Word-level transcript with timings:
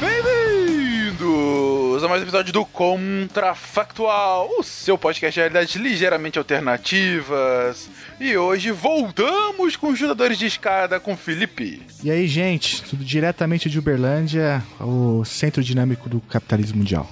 Bem-vindos 0.00 2.02
a 2.02 2.08
mais 2.08 2.20
um 2.20 2.24
episódio 2.24 2.52
do 2.52 2.64
Contrafactual, 2.64 4.50
o 4.58 4.62
seu 4.62 4.96
podcast 4.96 5.34
de 5.34 5.40
realidades 5.40 5.74
ligeiramente 5.76 6.38
alternativas. 6.38 7.88
E 8.24 8.38
hoje 8.38 8.70
voltamos 8.70 9.76
com 9.76 9.88
os 9.88 9.98
jogadores 9.98 10.38
de 10.38 10.46
escada 10.46 10.98
com 10.98 11.14
Felipe. 11.14 11.82
E 12.02 12.10
aí, 12.10 12.26
gente, 12.26 12.82
tudo 12.82 13.04
diretamente 13.04 13.68
de 13.68 13.78
Uberlândia, 13.78 14.64
o 14.80 15.22
centro 15.26 15.62
dinâmico 15.62 16.08
do 16.08 16.22
capitalismo 16.22 16.78
mundial. 16.78 17.06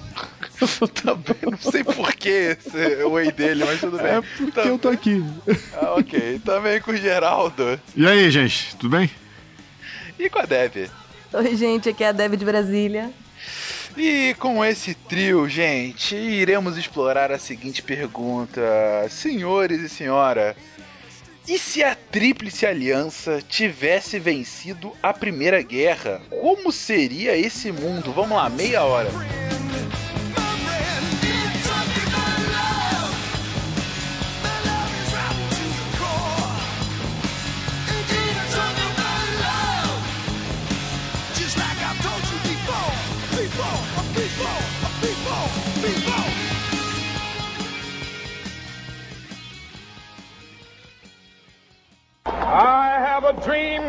Também 1.03 1.37
não 1.43 1.55
sei 1.55 1.83
porquê 1.83 2.57
o 3.05 3.09
oi 3.09 3.31
dele, 3.31 3.63
mas 3.63 3.79
tudo 3.79 3.97
bem. 3.97 4.07
É 4.07 4.21
porque 4.21 4.59
eu 4.61 4.79
tô 4.79 4.89
aqui. 4.89 5.23
Ah, 5.75 5.93
ok. 5.99 6.41
Também 6.43 6.81
com 6.81 6.89
o 6.89 6.97
Geraldo. 6.97 7.79
E 7.95 8.07
aí, 8.07 8.31
gente, 8.31 8.75
tudo 8.77 8.97
bem? 8.97 9.07
E 10.17 10.27
com 10.31 10.39
a 10.39 10.45
Deb. 10.45 10.89
Oi, 11.31 11.55
gente, 11.55 11.89
aqui 11.89 12.03
é 12.03 12.07
a 12.07 12.11
Deb 12.11 12.37
de 12.37 12.43
Brasília. 12.43 13.11
E 13.95 14.35
com 14.39 14.65
esse 14.65 14.95
trio, 14.95 15.47
gente, 15.47 16.15
iremos 16.15 16.75
explorar 16.75 17.31
a 17.31 17.37
seguinte 17.37 17.83
pergunta: 17.83 18.59
Senhores 19.07 19.79
e 19.81 19.87
senhora, 19.87 20.55
e 21.47 21.59
se 21.59 21.83
a 21.83 21.93
Tríplice 21.93 22.65
Aliança 22.65 23.41
tivesse 23.47 24.17
vencido 24.17 24.93
a 25.03 25.13
Primeira 25.13 25.61
Guerra? 25.61 26.21
Como 26.29 26.71
seria 26.71 27.35
esse 27.35 27.71
mundo? 27.71 28.13
Vamos 28.13 28.37
lá, 28.37 28.49
meia 28.49 28.83
hora. 28.83 29.09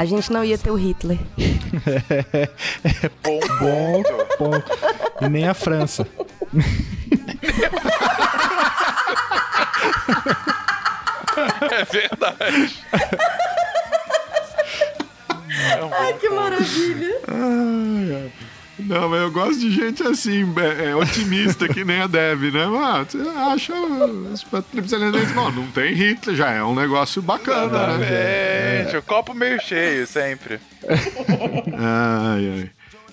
A 0.00 0.06
gente 0.06 0.32
não 0.32 0.42
ia 0.42 0.56
ter 0.56 0.70
o 0.70 0.76
Hitler. 0.76 1.18
Bom, 3.22 3.40
Bom, 3.60 4.02
bom. 4.38 4.62
E 5.20 5.28
nem 5.28 5.46
a 5.46 5.52
França. 5.52 6.08
É 11.70 11.84
verdade. 11.84 12.84
Ai, 15.92 16.14
que 16.14 16.28
maravilha. 16.30 17.20
Não, 18.90 19.08
mas 19.08 19.20
eu 19.20 19.30
gosto 19.30 19.60
de 19.60 19.70
gente 19.70 20.02
assim, 20.02 20.42
é, 20.56 20.90
é, 20.90 20.96
otimista, 20.96 21.68
que 21.68 21.84
nem 21.84 22.00
a 22.00 22.08
Deb, 22.08 22.52
né? 22.52 22.64
Ah, 22.64 23.06
você 23.08 23.18
acha. 23.18 23.72
Não, 25.32 25.52
não 25.52 25.66
tem 25.68 25.94
Hitler, 25.94 26.34
já 26.34 26.50
é 26.50 26.64
um 26.64 26.74
negócio 26.74 27.22
bacana, 27.22 27.96
né? 27.98 28.80
Exatamente, 28.80 28.96
o 28.96 29.02
copo 29.02 29.32
meio 29.32 29.60
cheio 29.62 30.04
sempre. 30.08 30.58
Ai, 31.78 32.52
ai. 32.52 32.70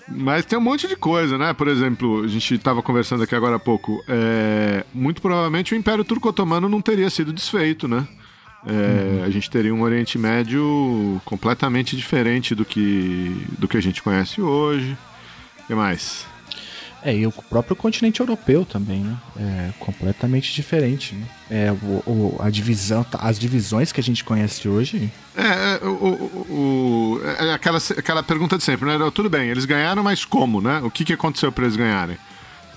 Mas 0.08 0.44
tem 0.44 0.58
um 0.58 0.62
monte 0.62 0.88
de 0.88 0.96
coisa, 0.96 1.38
né? 1.38 1.52
Por 1.52 1.68
exemplo, 1.68 2.24
a 2.24 2.26
gente 2.26 2.54
estava 2.54 2.82
conversando 2.82 3.22
aqui 3.22 3.36
agora 3.36 3.54
há 3.54 3.60
pouco. 3.60 4.02
é, 4.08 4.84
muito 4.92 5.22
provavelmente 5.22 5.74
o 5.74 5.76
Império 5.76 6.02
Turco-Otomano 6.02 6.68
não 6.68 6.80
teria 6.80 7.08
sido 7.08 7.32
desfeito, 7.32 7.86
né? 7.86 8.04
É, 8.66 9.22
A 9.24 9.30
gente 9.30 9.48
teria 9.48 9.72
um 9.72 9.82
Oriente 9.82 10.18
Médio 10.18 11.20
completamente 11.24 11.96
diferente 11.96 12.52
do 12.52 12.64
que, 12.64 13.46
do 13.56 13.68
que 13.68 13.76
a 13.76 13.80
gente 13.80 14.02
conhece 14.02 14.40
hoje. 14.40 14.96
O 15.68 15.70
que 15.70 15.74
mais? 15.74 16.26
É, 17.00 17.14
e 17.14 17.26
o 17.26 17.30
próprio 17.30 17.76
continente 17.76 18.18
europeu 18.20 18.64
também, 18.64 19.00
né? 19.00 19.16
É 19.38 19.70
completamente 19.78 20.52
diferente, 20.52 21.14
né? 21.14 21.26
É, 21.48 21.70
o, 21.72 22.02
o- 22.10 22.36
a 22.40 22.50
divisão, 22.50 23.06
as 23.20 23.38
divisões 23.38 23.92
que 23.92 24.00
a 24.00 24.02
gente 24.02 24.24
conhece 24.24 24.68
hoje. 24.68 25.08
É, 25.36 25.42
é, 25.80 25.86
o, 25.86 25.90
o- 25.90 27.20
o- 27.20 27.20
é 27.24 27.52
aquela, 27.54 27.78
aquela 27.96 28.22
pergunta 28.22 28.58
de 28.58 28.64
sempre, 28.64 28.86
né? 28.88 29.10
Tudo 29.14 29.30
bem, 29.30 29.48
eles 29.48 29.64
ganharam, 29.64 30.02
mas 30.02 30.24
como, 30.24 30.60
né? 30.60 30.80
O 30.82 30.90
que, 30.90 31.04
que 31.04 31.12
aconteceu 31.12 31.52
para 31.52 31.64
eles 31.64 31.76
ganharem? 31.76 32.18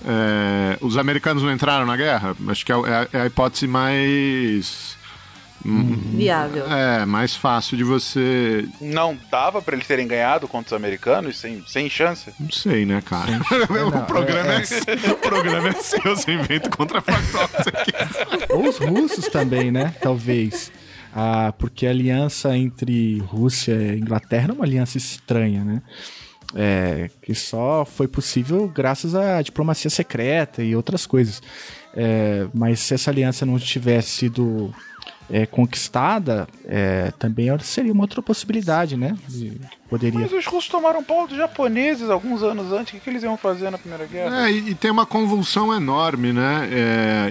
É, 0.04 0.78
os 0.80 0.96
americanos 0.96 1.42
não 1.42 1.52
entraram 1.52 1.84
na 1.86 1.96
guerra? 1.96 2.36
Acho 2.48 2.64
que 2.64 2.70
é, 2.70 2.74
a- 2.76 3.08
é 3.12 3.20
a 3.22 3.26
hipótese 3.26 3.66
mais. 3.66 4.96
Viável. 5.64 6.66
É, 6.70 7.06
mais 7.06 7.36
fácil 7.36 7.76
de 7.76 7.84
você. 7.84 8.66
Não 8.80 9.16
dava 9.30 9.62
pra 9.62 9.74
eles 9.74 9.86
terem 9.86 10.06
ganhado 10.06 10.48
contra 10.48 10.68
os 10.68 10.72
americanos 10.72 11.38
sem, 11.38 11.62
sem 11.66 11.88
chance? 11.88 12.32
Não 12.38 12.50
sei, 12.50 12.84
né, 12.84 13.00
cara? 13.00 13.40
o, 13.86 14.06
programa 14.06 14.54
é, 14.54 14.64
seu, 14.64 15.12
o 15.12 15.16
programa 15.16 15.68
é 15.68 15.72
seu, 15.72 16.16
você 16.16 16.32
inventa 16.32 16.68
contrafactual. 16.68 17.48
Ou 18.50 18.68
os 18.68 18.78
russos 18.78 19.28
também, 19.28 19.70
né? 19.70 19.94
Talvez. 20.00 20.72
Ah, 21.14 21.52
porque 21.56 21.86
a 21.86 21.90
aliança 21.90 22.56
entre 22.56 23.18
Rússia 23.18 23.74
e 23.74 23.98
Inglaterra 23.98 24.48
é 24.50 24.52
uma 24.52 24.64
aliança 24.64 24.96
estranha, 24.96 25.62
né? 25.62 25.82
É, 26.54 27.10
que 27.22 27.34
só 27.34 27.84
foi 27.84 28.06
possível 28.06 28.68
graças 28.68 29.14
à 29.14 29.40
diplomacia 29.40 29.88
secreta 29.88 30.62
e 30.62 30.74
outras 30.74 31.06
coisas. 31.06 31.40
É, 31.94 32.46
mas 32.54 32.80
se 32.80 32.94
essa 32.94 33.10
aliança 33.10 33.44
não 33.44 33.58
tivesse 33.58 34.10
sido 34.10 34.74
é, 35.32 35.46
conquistada, 35.46 36.46
é, 36.66 37.10
também 37.18 37.48
seria 37.60 37.90
uma 37.92 38.02
outra 38.04 38.20
possibilidade, 38.20 38.96
né? 38.98 39.16
De- 39.26 39.58
poderia. 39.88 40.20
Mas 40.20 40.30
os 40.32 40.44
russos 40.46 40.68
tomaram 40.70 41.02
pau 41.02 41.26
dos 41.26 41.36
japoneses 41.38 42.10
alguns 42.10 42.42
anos 42.42 42.70
antes. 42.70 42.92
O 42.92 42.96
que, 42.96 43.00
que 43.02 43.08
eles 43.10 43.22
iam 43.22 43.36
fazer 43.38 43.70
na 43.70 43.78
Primeira 43.78 44.04
Guerra? 44.06 44.46
É, 44.46 44.52
e, 44.52 44.70
e 44.70 44.74
tem 44.74 44.90
uma 44.90 45.06
convulsão 45.06 45.74
enorme, 45.74 46.32
né? 46.34 46.68
É, 46.70 47.30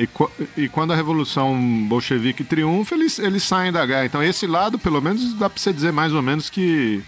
e, 0.57 0.63
e 0.63 0.67
quando 0.67 0.91
a 0.93 0.95
Revolução 0.95 1.55
Bolchevique 1.87 2.43
triunfa, 2.43 2.95
eles, 2.95 3.19
eles 3.19 3.43
saem 3.43 3.71
da 3.71 3.85
guerra. 3.85 4.05
Então, 4.07 4.23
esse 4.23 4.47
lado, 4.47 4.79
pelo 4.79 4.99
menos, 4.99 5.33
dá 5.35 5.47
pra 5.47 5.59
você 5.61 5.71
dizer 5.71 5.93
mais 5.93 6.11
ou 6.11 6.23
menos 6.23 6.49
que, 6.49 7.03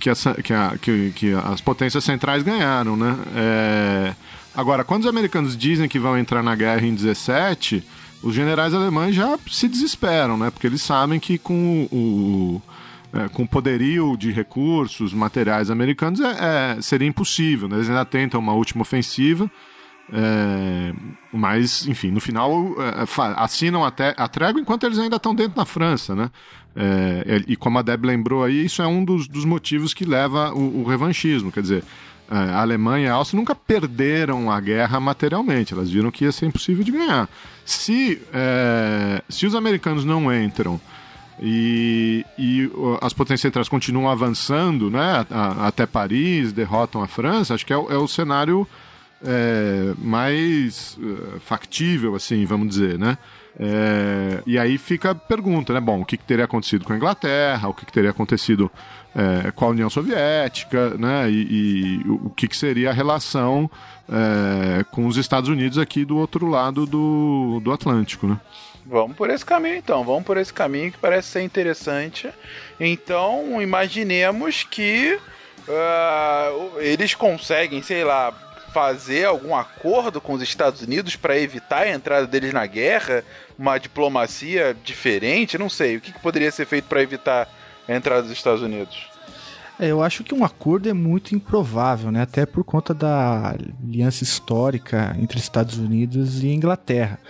que, 0.00 0.08
essa- 0.08 0.34
que 0.42 0.54
a- 0.54 0.74
que- 0.80 1.12
que 1.14 1.32
as 1.34 1.60
potências 1.60 2.02
centrais 2.02 2.42
ganharam, 2.42 2.96
né? 2.96 3.14
É, 3.36 4.14
agora, 4.54 4.84
quando 4.84 5.02
os 5.02 5.08
americanos 5.08 5.54
dizem 5.54 5.86
que 5.86 5.98
vão 5.98 6.16
entrar 6.16 6.42
na 6.42 6.54
guerra 6.54 6.86
em 6.86 6.94
17, 6.94 7.84
os 8.22 8.34
generais 8.34 8.74
alemães 8.74 9.14
já 9.14 9.38
se 9.50 9.68
desesperam, 9.68 10.36
né? 10.36 10.50
Porque 10.50 10.66
eles 10.66 10.82
sabem 10.82 11.20
que 11.20 11.38
com 11.38 11.88
o, 11.92 12.62
é, 13.12 13.28
com 13.28 13.46
poderio 13.46 14.16
de 14.16 14.30
recursos, 14.32 15.12
materiais 15.14 15.70
americanos, 15.70 16.20
é, 16.20 16.76
é- 16.76 16.82
seria 16.82 17.06
impossível. 17.08 17.68
Né? 17.68 17.76
Eles 17.76 17.88
ainda 17.88 18.04
tentam 18.04 18.40
uma 18.40 18.52
última 18.52 18.82
ofensiva, 18.82 19.50
é, 20.12 20.92
mas, 21.32 21.86
enfim, 21.86 22.10
no 22.10 22.20
final 22.20 22.74
é, 23.02 23.06
fa- 23.06 23.34
assinam 23.34 23.84
até 23.84 24.14
a 24.16 24.26
trégua 24.26 24.60
enquanto 24.60 24.84
eles 24.84 24.98
ainda 24.98 25.16
estão 25.16 25.34
dentro 25.34 25.56
da 25.56 25.64
França, 25.64 26.14
né? 26.14 26.30
É, 26.76 27.42
e 27.48 27.56
como 27.56 27.78
a 27.78 27.82
Deb 27.82 28.04
lembrou 28.04 28.44
aí, 28.44 28.64
isso 28.64 28.80
é 28.82 28.86
um 28.86 29.04
dos, 29.04 29.26
dos 29.26 29.44
motivos 29.44 29.92
que 29.92 30.04
leva 30.04 30.52
o, 30.54 30.82
o 30.82 30.84
revanchismo. 30.84 31.50
Quer 31.50 31.62
dizer, 31.62 31.82
é, 31.82 31.84
a 32.30 32.60
Alemanha 32.60 33.06
e 33.06 33.08
a 33.08 33.14
Áustria 33.14 33.38
nunca 33.38 33.54
perderam 33.54 34.50
a 34.50 34.60
guerra 34.60 35.00
materialmente, 35.00 35.72
elas 35.72 35.90
viram 35.90 36.10
que 36.10 36.24
ia 36.24 36.32
ser 36.32 36.46
impossível 36.46 36.84
de 36.84 36.92
ganhar. 36.92 37.28
Se, 37.64 38.20
é, 38.32 39.22
se 39.28 39.46
os 39.46 39.54
americanos 39.54 40.04
não 40.04 40.32
entram 40.32 40.80
E, 41.40 42.24
e 42.36 42.68
as 43.00 43.12
potências 43.12 43.42
centrais 43.42 43.68
continuam 43.68 44.08
avançando 44.10 44.90
né, 44.90 45.24
a, 45.30 45.68
até 45.68 45.86
Paris, 45.86 46.52
derrotam 46.52 47.00
a 47.00 47.06
França, 47.06 47.54
acho 47.54 47.64
que 47.64 47.72
é, 47.72 47.76
é 47.76 47.96
o 47.96 48.08
cenário 48.08 48.66
é, 49.24 49.94
mais 49.98 50.96
uh, 51.00 51.40
factível, 51.40 52.14
assim, 52.14 52.44
vamos 52.44 52.68
dizer, 52.68 52.98
né? 52.98 53.16
É, 53.60 54.40
e 54.46 54.56
aí 54.56 54.78
fica 54.78 55.10
a 55.10 55.14
pergunta, 55.14 55.72
né? 55.72 55.80
Bom, 55.80 56.00
o 56.00 56.04
que, 56.04 56.16
que 56.16 56.24
teria 56.24 56.44
acontecido 56.44 56.84
com 56.84 56.92
a 56.92 56.96
Inglaterra, 56.96 57.68
o 57.68 57.74
que, 57.74 57.84
que 57.84 57.92
teria 57.92 58.10
acontecido 58.10 58.70
é, 59.16 59.50
com 59.50 59.64
a 59.64 59.68
União 59.68 59.90
Soviética, 59.90 60.90
né? 60.90 61.28
E, 61.28 62.02
e 62.04 62.08
o 62.08 62.30
que, 62.30 62.46
que 62.46 62.56
seria 62.56 62.90
a 62.90 62.92
relação 62.92 63.68
é, 64.08 64.84
com 64.84 65.06
os 65.06 65.16
Estados 65.16 65.50
Unidos 65.50 65.76
aqui 65.76 66.04
do 66.04 66.16
outro 66.16 66.46
lado 66.46 66.86
do, 66.86 67.60
do 67.62 67.72
Atlântico, 67.72 68.28
né? 68.28 68.40
Vamos 68.86 69.16
por 69.16 69.28
esse 69.28 69.44
caminho 69.44 69.76
então, 69.76 70.02
vamos 70.02 70.24
por 70.24 70.38
esse 70.38 70.52
caminho 70.52 70.90
que 70.90 70.98
parece 70.98 71.28
ser 71.28 71.42
interessante. 71.42 72.30
Então, 72.80 73.60
imaginemos 73.60 74.62
que 74.62 75.18
uh, 75.68 76.80
eles 76.80 77.14
conseguem, 77.14 77.82
sei 77.82 78.02
lá, 78.02 78.32
fazer 78.72 79.24
algum 79.24 79.54
acordo 79.54 80.20
com 80.20 80.34
os 80.34 80.42
Estados 80.42 80.82
Unidos 80.82 81.16
para 81.16 81.38
evitar 81.38 81.82
a 81.82 81.90
entrada 81.90 82.26
deles 82.26 82.52
na 82.52 82.66
guerra, 82.66 83.24
uma 83.58 83.78
diplomacia 83.78 84.76
diferente, 84.84 85.58
não 85.58 85.68
sei. 85.68 85.96
O 85.96 86.00
que, 86.00 86.12
que 86.12 86.20
poderia 86.20 86.50
ser 86.50 86.66
feito 86.66 86.84
para 86.84 87.02
evitar 87.02 87.48
a 87.88 87.94
entrada 87.94 88.22
dos 88.22 88.32
Estados 88.32 88.62
Unidos? 88.62 89.08
É, 89.80 89.92
eu 89.92 90.02
acho 90.02 90.24
que 90.24 90.34
um 90.34 90.44
acordo 90.44 90.88
é 90.88 90.92
muito 90.92 91.36
improvável, 91.36 92.10
né? 92.10 92.22
Até 92.22 92.44
por 92.44 92.64
conta 92.64 92.92
da 92.92 93.56
aliança 93.84 94.24
histórica 94.24 95.16
entre 95.20 95.38
Estados 95.38 95.78
Unidos 95.78 96.42
e 96.42 96.48
Inglaterra. 96.48 97.20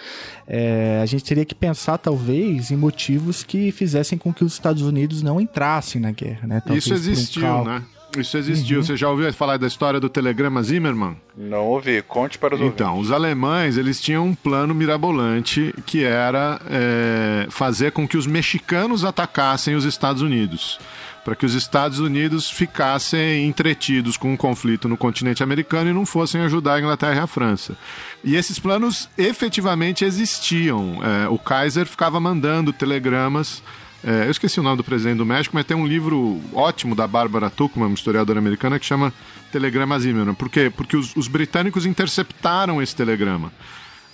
É, 0.46 0.99
a 1.02 1.06
gente 1.06 1.25
teria 1.25 1.44
que 1.44 1.55
pensar, 1.55 1.99
talvez, 1.99 2.70
em 2.70 2.76
motivos 2.76 3.43
que 3.44 3.70
fizessem 3.70 4.17
com 4.17 4.32
que 4.32 4.43
os 4.43 4.55
Estados 4.55 4.82
Unidos 4.82 5.23
não 5.23 5.38
entrassem 5.38 6.00
na 6.00 6.11
guerra, 6.11 6.46
né? 6.46 6.62
Talvez 6.64 6.87
Isso 6.87 6.94
existiu, 6.94 7.46
um 7.46 7.64
né? 7.64 7.84
Isso 8.16 8.37
existiu. 8.38 8.78
Uhum. 8.78 8.84
Você 8.84 8.96
já 8.96 9.08
ouviu 9.08 9.31
falar 9.32 9.56
da 9.58 9.66
história 9.66 10.00
do 10.00 10.08
telegrama 10.08 10.62
Zimmermann? 10.62 11.16
Não 11.37 11.64
ouvi. 11.66 12.00
Conte 12.02 12.38
para 12.38 12.55
os 12.55 12.60
Então, 12.60 12.90
ouvintes. 12.90 13.10
os 13.10 13.14
alemães, 13.14 13.76
eles 13.76 14.00
tinham 14.00 14.26
um 14.26 14.34
plano 14.34 14.75
mirabolante 14.75 15.75
que 15.84 16.05
era 16.05 16.60
é, 16.70 17.46
fazer 17.50 17.93
com 17.93 18.08
que 18.08 18.16
os 18.16 18.26
mexicanos 18.26 19.05
atacassem 19.05 19.75
os 19.75 19.84
Estados 19.84 20.22
Unidos 20.22 20.78
para 21.25 21.37
que 21.37 21.44
os 21.44 21.52
Estados 21.52 21.99
Unidos 21.99 22.50
ficassem 22.50 23.46
entretidos 23.46 24.16
com 24.16 24.32
um 24.32 24.37
conflito 24.37 24.88
no 24.88 24.96
continente 24.96 25.43
americano 25.43 25.90
e 25.90 25.93
não 25.93 26.06
fossem 26.06 26.40
ajudar 26.40 26.75
a 26.76 26.81
Inglaterra 26.81 27.16
e 27.16 27.19
a 27.19 27.26
França. 27.26 27.76
E 28.25 28.34
esses 28.34 28.58
planos 28.58 29.10
efetivamente 29.19 30.06
existiam. 30.06 31.00
É, 31.05 31.28
o 31.28 31.37
Kaiser 31.38 31.84
ficava 31.87 32.19
mandando 32.19 32.72
telegramas. 32.72 33.62
É, 34.03 34.27
eu 34.27 34.31
esqueci 34.31 34.61
o 34.61 34.62
nome 34.62 34.77
do 34.77 34.85
presidente 34.85 35.19
do 35.19 35.27
México, 35.27 35.56
mas 35.56 35.67
tem 35.67 35.77
um 35.77 35.87
livro 35.87 36.41
ótimo 36.53 36.95
da 36.95 37.06
Bárbara 37.06 37.50
Tuchman, 37.50 37.87
uma 37.87 37.95
historiadora 37.95 38.39
americana, 38.39 38.79
que 38.79 38.87
chama 38.87 39.12
Telegrama 39.50 39.99
Zimmermann. 39.99 40.35
Por 40.35 40.49
quê? 40.49 40.73
Porque 40.75 40.97
os, 40.97 41.15
os 41.17 41.27
britânicos 41.27 41.85
interceptaram 41.85 42.81
esse 42.81 42.95
telegrama. 42.95 43.53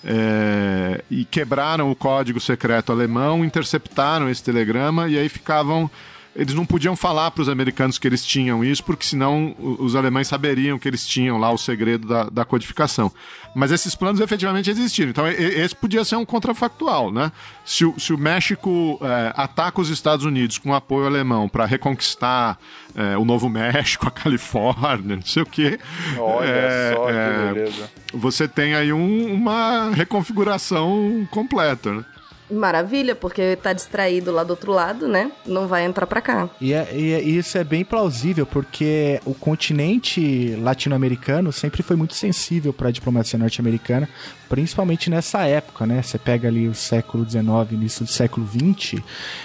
É, 0.07 1.03
e 1.11 1.25
quebraram 1.25 1.91
o 1.91 1.97
código 1.97 2.39
secreto 2.39 2.93
alemão, 2.93 3.45
interceptaram 3.45 4.29
esse 4.29 4.43
telegrama 4.43 5.09
e 5.09 5.19
aí 5.19 5.31
ficavam 5.31 5.91
eles 6.37 6.55
não 6.55 6.67
podiam 6.67 6.97
falar 6.97 7.31
para 7.31 7.43
os 7.43 7.49
americanos 7.49 7.99
que 7.99 8.07
eles 8.07 8.25
tinham 8.25 8.65
isso, 8.65 8.83
porque 8.83 9.07
senão 9.07 9.55
os 9.59 9.95
alemães 9.95 10.27
saberiam 10.27 10.79
que 10.79 10.89
eles 10.89 11.07
tinham 11.07 11.39
lá 11.39 11.51
o 11.51 11.59
segredo 11.59 12.09
da, 12.09 12.25
da 12.25 12.45
codificação. 12.45 13.11
Mas 13.55 13.71
esses 13.71 13.95
planos 13.95 14.21
efetivamente 14.21 14.69
existiram. 14.69 15.11
Então, 15.11 15.29
esse 15.29 15.77
podia 15.77 16.05
ser 16.05 16.17
um 16.17 16.25
contrafactual, 16.25 17.13
né? 17.13 17.31
Se 17.65 17.85
o, 17.85 17.99
se 18.01 18.13
o 18.13 18.19
México 18.19 18.99
é, 19.01 19.33
ataca 19.37 19.81
os 19.81 19.89
Estados 19.89 20.25
Unidos 20.25 20.59
com 20.59 20.75
apoio 20.75 21.07
alemão 21.07 21.49
para 21.49 21.65
reconquistar 21.65 22.59
é, 22.97 23.17
o 23.17 23.25
Novo 23.25 23.49
México, 23.49 24.07
a 24.09 24.11
Califórnia, 24.11 25.17
não 25.17 25.25
sei 25.25 25.45
o 25.45 25.47
quê. 25.47 25.79
Olha 26.19 26.49
é, 26.49 26.95
só 26.95 27.07
que 27.07 27.13
é, 27.13 27.53
beleza. 27.53 27.91
Você 28.13 28.49
tem 28.49 28.75
aí 28.75 28.93
um, 28.93 29.33
uma 29.33 29.91
reconfiguração 29.91 31.27
completa, 31.31 31.93
né? 31.93 32.05
Maravilha, 32.51 33.15
porque 33.15 33.57
tá 33.57 33.73
distraído 33.73 34.31
lá 34.31 34.45
do 34.45 34.51
outro 34.51 34.71
lado, 34.71 35.09
né? 35.09 35.33
Não 35.47 35.67
vai 35.67 35.85
entrar 35.85 36.07
para 36.07 36.21
cá. 36.21 36.49
E, 36.61 36.73
é, 36.75 36.89
e, 36.93 37.13
é, 37.13 37.23
isso 37.23 37.57
é 37.57 37.65
bem 37.65 37.85
plausível, 37.85 38.45
porque 38.45 39.19
o 39.25 39.35
continente 39.35 40.55
latino-americano 40.61 41.53
sempre 41.53 41.83
foi 41.83 41.97
muito 41.97 42.15
sensível 42.15 42.73
para 42.73 42.89
a 42.89 42.93
diplomacia 42.93 43.39
norte-americana, 43.39 44.09
principalmente 44.49 45.11
nessa 45.11 45.47
época, 45.47 45.87
né? 45.87 46.03
Você 46.03 46.19
pega 46.19 46.49
ali 46.49 46.69
o 46.69 46.75
século 46.75 47.29
XIX, 47.29 47.45
início 47.73 48.05
do 48.05 48.11
século 48.11 48.47
XX, 48.47 49.03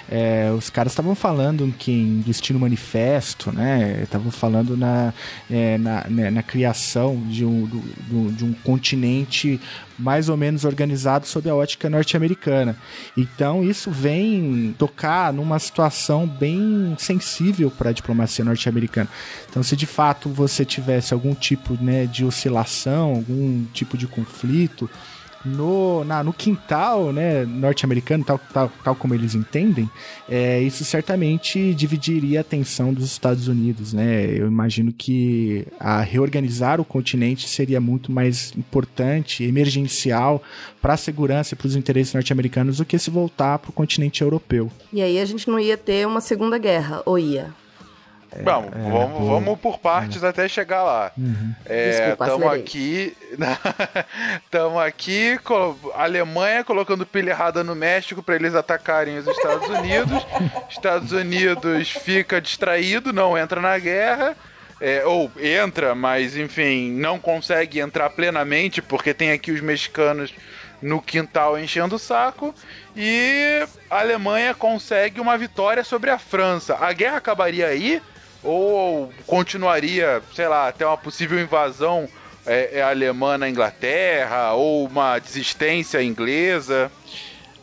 é, 0.09 0.51
os 0.57 0.69
caras 0.69 0.91
estavam 0.91 1.15
falando 1.15 1.73
que 1.77 1.91
em 1.91 2.21
Destino 2.21 2.59
Manifesto, 2.59 3.51
né? 3.51 4.01
Estavam 4.03 4.31
falando 4.31 4.75
na, 4.75 5.13
é, 5.49 5.77
na, 5.77 6.05
né, 6.09 6.29
na, 6.29 6.43
criação 6.43 7.21
de 7.27 7.45
um, 7.45 7.65
do, 7.65 8.31
de 8.31 8.45
um 8.45 8.53
continente 8.53 9.59
mais 9.99 10.29
ou 10.29 10.37
menos 10.37 10.63
organizado 10.63 11.27
sob 11.27 11.49
a 11.49 11.55
ótica 11.55 11.89
norte-americana. 11.89 12.75
Então 13.17 13.63
isso 13.63 13.91
vem 13.91 14.73
tocar 14.77 15.33
numa 15.33 15.59
situação 15.59 16.25
bem 16.25 16.95
sensível 16.97 17.69
para 17.69 17.89
a 17.89 17.93
diplomacia 17.93 18.45
norte-americana. 18.45 19.09
Então 19.49 19.61
se 19.61 19.75
de 19.75 19.85
fato 19.85 20.29
você 20.29 20.63
tivesse 20.63 21.13
algum 21.13 21.35
tipo 21.35 21.77
né, 21.83 22.05
de 22.05 22.23
oscilação, 22.23 23.15
algum 23.15 23.65
tipo 23.73 23.97
de 23.97 24.07
conflito, 24.07 24.89
no, 25.49 26.03
na, 26.03 26.23
no 26.23 26.31
quintal 26.31 27.11
né, 27.11 27.45
norte-americano, 27.45 28.23
tal, 28.23 28.39
tal, 28.53 28.71
tal 28.83 28.95
como 28.95 29.13
eles 29.13 29.35
entendem, 29.35 29.89
é, 30.27 30.61
isso 30.61 30.85
certamente 30.85 31.73
dividiria 31.73 32.39
a 32.39 32.41
atenção 32.41 32.93
dos 32.93 33.05
Estados 33.05 33.47
Unidos. 33.47 33.93
Né? 33.93 34.25
Eu 34.25 34.47
imagino 34.47 34.93
que 34.93 35.65
a 35.79 36.01
reorganizar 36.01 36.79
o 36.79 36.85
continente 36.85 37.47
seria 37.49 37.81
muito 37.81 38.11
mais 38.11 38.53
importante, 38.57 39.43
emergencial 39.43 40.41
para 40.81 40.93
a 40.93 40.97
segurança 40.97 41.53
e 41.53 41.57
para 41.57 41.67
os 41.67 41.75
interesses 41.75 42.13
norte-americanos 42.13 42.77
do 42.77 42.85
que 42.85 42.97
se 42.97 43.09
voltar 43.09 43.59
para 43.59 43.69
o 43.69 43.73
continente 43.73 44.21
europeu. 44.21 44.71
E 44.93 45.01
aí 45.01 45.19
a 45.19 45.25
gente 45.25 45.49
não 45.49 45.59
ia 45.59 45.77
ter 45.77 46.07
uma 46.07 46.21
segunda 46.21 46.57
guerra, 46.57 47.01
ou 47.05 47.17
ia? 47.17 47.53
É, 48.31 48.43
vamos, 48.43 48.73
é, 48.73 48.89
vamos, 48.89 49.27
vamos 49.27 49.59
por 49.59 49.79
partes 49.79 50.23
é. 50.23 50.27
até 50.27 50.47
chegar 50.47 50.83
lá. 50.83 51.11
Uhum. 51.17 51.53
Estamos 51.65 52.53
é, 52.53 52.55
aqui. 52.55 53.17
Estamos 54.45 54.81
aqui, 54.81 55.39
a 55.95 56.03
Alemanha 56.03 56.63
colocando 56.63 57.05
pilha 57.05 57.31
errada 57.31 57.63
no 57.63 57.75
México 57.75 58.21
para 58.21 58.35
eles 58.35 58.53
atacarem 58.53 59.17
os 59.17 59.27
Estados 59.27 59.67
Unidos. 59.69 60.25
Estados 60.69 61.11
Unidos 61.11 61.89
fica 61.89 62.39
distraído, 62.39 63.11
não 63.11 63.37
entra 63.37 63.59
na 63.59 63.77
guerra. 63.77 64.35
É, 64.81 65.05
ou 65.05 65.29
entra, 65.37 65.93
mas 65.93 66.37
enfim, 66.37 66.89
não 66.91 67.19
consegue 67.19 67.81
entrar 67.81 68.09
plenamente 68.11 68.81
porque 68.81 69.13
tem 69.13 69.31
aqui 69.33 69.51
os 69.51 69.59
mexicanos 69.59 70.33
no 70.81 71.01
quintal 71.01 71.59
enchendo 71.59 71.95
o 71.95 71.99
saco. 71.99 72.53
E 72.95 73.65
a 73.89 73.99
Alemanha 73.99 74.53
consegue 74.53 75.19
uma 75.19 75.37
vitória 75.37 75.83
sobre 75.83 76.09
a 76.09 76.17
França. 76.17 76.77
A 76.79 76.93
guerra 76.93 77.17
acabaria 77.17 77.67
aí? 77.67 78.01
Ou 78.43 79.11
continuaria, 79.27 80.21
sei 80.33 80.47
lá, 80.47 80.67
até 80.67 80.85
uma 80.85 80.97
possível 80.97 81.39
invasão 81.39 82.07
é, 82.45 82.79
é 82.79 82.81
alemã 82.81 83.37
na 83.37 83.49
Inglaterra, 83.49 84.53
ou 84.53 84.85
uma 84.87 85.19
desistência 85.19 86.01
inglesa? 86.01 86.91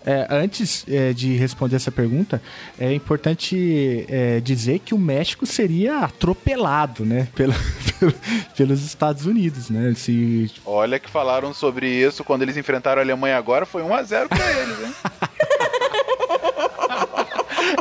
É, 0.07 0.25
antes 0.31 0.85
é, 0.89 1.13
de 1.13 1.35
responder 1.35 1.75
essa 1.75 1.91
pergunta, 1.91 2.41
é 2.79 2.93
importante 2.93 4.07
é, 4.09 4.39
dizer 4.39 4.79
que 4.79 4.95
o 4.95 4.99
México 4.99 5.45
seria 5.45 5.99
atropelado, 5.99 7.05
né, 7.05 7.27
pela, 7.35 7.57
pelos 8.57 8.85
Estados 8.85 9.27
Unidos, 9.27 9.69
né? 9.69 9.93
Se... 9.97 10.49
Olha 10.65 11.01
que 11.01 11.11
falaram 11.11 11.53
sobre 11.53 11.89
isso 11.89 12.23
quando 12.23 12.43
eles 12.43 12.57
enfrentaram 12.57 13.01
a 13.01 13.05
Alemanha 13.05 13.37
agora, 13.37 13.67
foi 13.67 13.83
1 13.83 13.95
a 13.95 14.03
0 14.05 14.29
para 14.29 14.53
eles, 14.53 14.81
hein? 14.85 14.95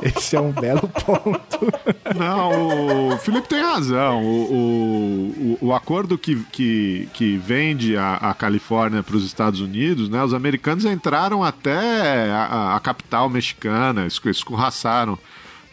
Esse 0.06 0.36
é 0.36 0.40
um 0.40 0.52
belo 0.52 0.88
ponto. 0.88 1.60
Não, 2.16 3.10
o 3.10 3.18
Felipe 3.18 3.48
tem 3.48 3.60
razão. 3.60 4.24
O, 4.24 5.58
o, 5.62 5.68
o 5.68 5.74
acordo 5.74 6.16
que, 6.16 6.36
que, 6.52 7.10
que 7.12 7.38
vende 7.38 7.98
a, 7.98 8.18
a 8.18 8.34
Califórnia 8.36 9.02
para 9.02 9.16
os 9.16 9.26
Estados 9.26 9.62
Unidos, 9.62 10.08
né? 10.08 10.24
Os 10.24 10.34
americanos 10.34 10.86
entraram 10.86 11.44
até 11.44 12.30
a, 12.32 12.76
a 12.76 12.80
capital 12.80 13.28
mexicana, 13.30 14.06
escorraçaram. 14.06 15.18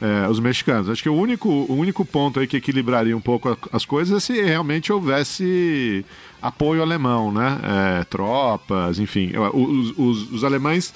É, 0.01 0.29
os 0.29 0.41
mexicanos. 0.41 0.91
Acho 0.91 1.01
que 1.01 1.09
o 1.09 1.15
único, 1.15 1.49
o 1.49 1.77
único 1.77 2.05
ponto 2.05 2.41
aí 2.41 2.47
que 2.49 2.57
equilibraria 2.57 3.17
um 3.17 3.21
pouco 3.21 3.57
as 3.73 3.85
coisas 3.85 4.17
é 4.17 4.19
se 4.19 4.43
realmente 4.43 4.93
houvesse 4.93 6.05
apoio 6.41 6.83
alemão, 6.83 7.31
né? 7.31 7.61
É, 8.01 8.05
tropas, 8.07 8.99
enfim. 8.99 9.31
Os, 9.55 9.97
os, 9.97 10.33
os 10.33 10.43
alemães 10.43 10.93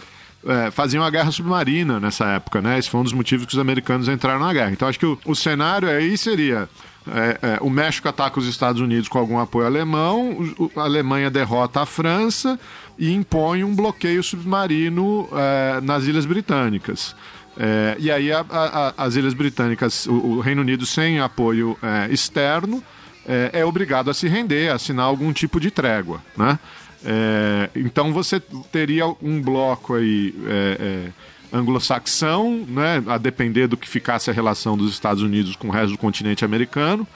é, 0.46 0.70
faziam 0.70 1.04
a 1.04 1.10
guerra 1.10 1.30
submarina 1.30 1.98
nessa 1.98 2.26
época, 2.26 2.62
né? 2.62 2.78
Esse 2.78 2.88
foi 2.88 3.00
um 3.00 3.04
dos 3.04 3.12
motivos 3.12 3.46
que 3.46 3.52
os 3.52 3.58
americanos 3.58 4.08
entraram 4.08 4.40
na 4.40 4.52
guerra. 4.52 4.70
Então 4.70 4.88
acho 4.88 4.98
que 4.98 5.06
o, 5.06 5.18
o 5.24 5.34
cenário 5.34 5.88
aí 5.88 6.16
seria 6.16 6.68
é, 7.08 7.38
é, 7.40 7.58
o 7.60 7.70
México 7.70 8.08
ataca 8.08 8.38
os 8.38 8.46
Estados 8.46 8.80
Unidos 8.80 9.08
com 9.08 9.18
algum 9.18 9.38
apoio 9.38 9.66
alemão, 9.66 10.38
a 10.74 10.80
Alemanha 10.80 11.30
derrota 11.30 11.82
a 11.82 11.86
França 11.86 12.58
e 12.98 13.12
impõe 13.12 13.62
um 13.62 13.74
bloqueio 13.74 14.22
submarino 14.22 15.28
é, 15.32 15.80
nas 15.80 16.04
Ilhas 16.04 16.26
Britânicas. 16.26 17.14
É, 17.56 17.96
e 17.98 18.10
aí 18.10 18.32
a, 18.32 18.44
a, 18.50 18.94
as 19.04 19.14
Ilhas 19.14 19.34
Britânicas, 19.34 20.06
o, 20.06 20.12
o, 20.12 20.40
Reino 20.40 20.60
Unido 20.60 20.84
sem 20.84 21.20
apoio 21.20 21.78
é, 21.82 22.12
externo, 22.12 22.82
é, 23.26 23.50
é, 23.60 23.64
obrigado 23.64 24.10
a 24.10 24.14
se 24.14 24.28
render, 24.28 24.70
a 24.70 24.74
assinar 24.74 25.06
algum 25.06 25.32
tipo 25.32 25.60
de 25.60 25.70
trégua, 25.70 26.20
né? 26.36 26.58
É, 27.04 27.70
então 27.74 28.12
você 28.12 28.40
teria 28.72 29.06
um 29.22 29.40
bloco 29.40 29.94
aí 29.94 30.34
é, 30.46 31.08
anglo-saxão, 31.52 32.64
né, 32.68 33.02
a 33.06 33.18
depender 33.18 33.66
do 33.66 33.76
que 33.76 33.88
ficasse 33.88 34.30
a 34.30 34.32
relação 34.32 34.76
dos 34.76 34.92
Estados 34.92 35.22
Unidos 35.22 35.56
com 35.56 35.68
o 35.68 35.70
resto 35.70 35.92
do 35.92 35.98
continente 35.98 36.44
americano. 36.44 37.06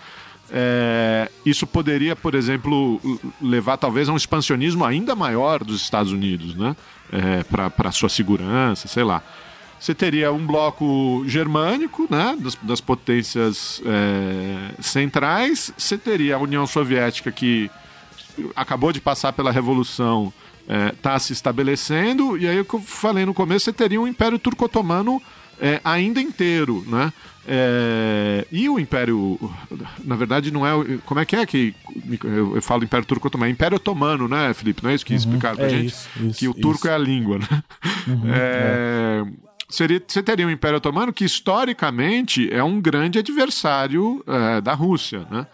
É, 0.52 1.30
isso 1.46 1.66
poderia, 1.66 2.16
por 2.16 2.34
exemplo, 2.34 3.00
levar 3.40 3.76
talvez 3.76 4.08
a 4.08 4.12
um 4.12 4.16
expansionismo 4.16 4.84
ainda 4.84 5.14
maior 5.14 5.62
dos 5.62 5.80
Estados 5.80 6.12
Unidos, 6.12 6.56
né? 6.56 6.74
É, 7.12 7.44
para 7.44 7.92
sua 7.92 8.08
segurança, 8.08 8.88
sei 8.88 9.04
lá. 9.04 9.22
Você 9.78 9.94
teria 9.94 10.30
um 10.30 10.46
bloco 10.46 11.24
germânico, 11.26 12.06
né, 12.10 12.36
das, 12.38 12.54
das 12.56 12.80
potências 12.80 13.80
é, 13.86 14.74
centrais. 14.82 15.72
Você 15.76 15.96
teria 15.96 16.36
a 16.36 16.38
União 16.38 16.66
Soviética 16.66 17.32
que 17.32 17.70
acabou 18.54 18.92
de 18.92 19.00
passar 19.00 19.32
pela 19.32 19.50
revolução, 19.50 20.32
está 20.94 21.14
é, 21.14 21.18
se 21.18 21.32
estabelecendo. 21.32 22.38
E 22.38 22.48
aí 22.48 22.60
o 22.60 22.64
que 22.64 22.74
eu 22.74 22.80
falei 22.80 23.24
no 23.24 23.34
começo, 23.34 23.64
você 23.64 23.72
teria 23.72 24.00
um 24.00 24.06
Império 24.06 24.38
Turco-Otomano 24.38 25.20
é, 25.60 25.80
ainda 25.84 26.20
inteiro, 26.20 26.84
né? 26.86 27.12
É, 27.46 28.46
e 28.52 28.68
o 28.68 28.78
Império, 28.78 29.38
na 30.04 30.14
verdade, 30.14 30.50
não 30.50 30.66
é. 30.66 30.98
Como 31.04 31.20
é 31.20 31.24
que 31.24 31.36
é 31.36 31.44
que 31.44 31.74
eu, 32.22 32.56
eu 32.56 32.62
falo 32.62 32.84
Império 32.84 33.06
Turco 33.06 33.26
Otomano? 33.28 33.50
É 33.50 33.52
Império 33.52 33.76
Otomano, 33.76 34.28
né, 34.28 34.54
Felipe? 34.54 34.82
Não 34.82 34.90
é 34.90 34.94
isso 34.94 35.04
que 35.04 35.12
uhum, 35.12 35.18
explicaram 35.18 35.56
pra 35.56 35.66
é 35.66 35.70
gente? 35.70 35.86
Isso, 35.86 36.08
isso, 36.20 36.38
que 36.38 36.48
o 36.48 36.54
turco 36.54 36.86
isso. 36.86 36.88
é 36.88 36.94
a 36.94 36.98
língua, 36.98 37.38
né? 37.38 37.62
Uhum. 38.06 39.36
Seria, 39.68 40.02
você 40.04 40.20
teria 40.20 40.46
um 40.46 40.50
Império 40.50 40.78
Otomano 40.78 41.12
que, 41.12 41.24
historicamente, 41.24 42.52
é 42.52 42.62
um 42.62 42.80
grande 42.80 43.20
adversário 43.20 44.24
da 44.64 44.74
Rússia, 44.74 45.26
né? 45.30 45.46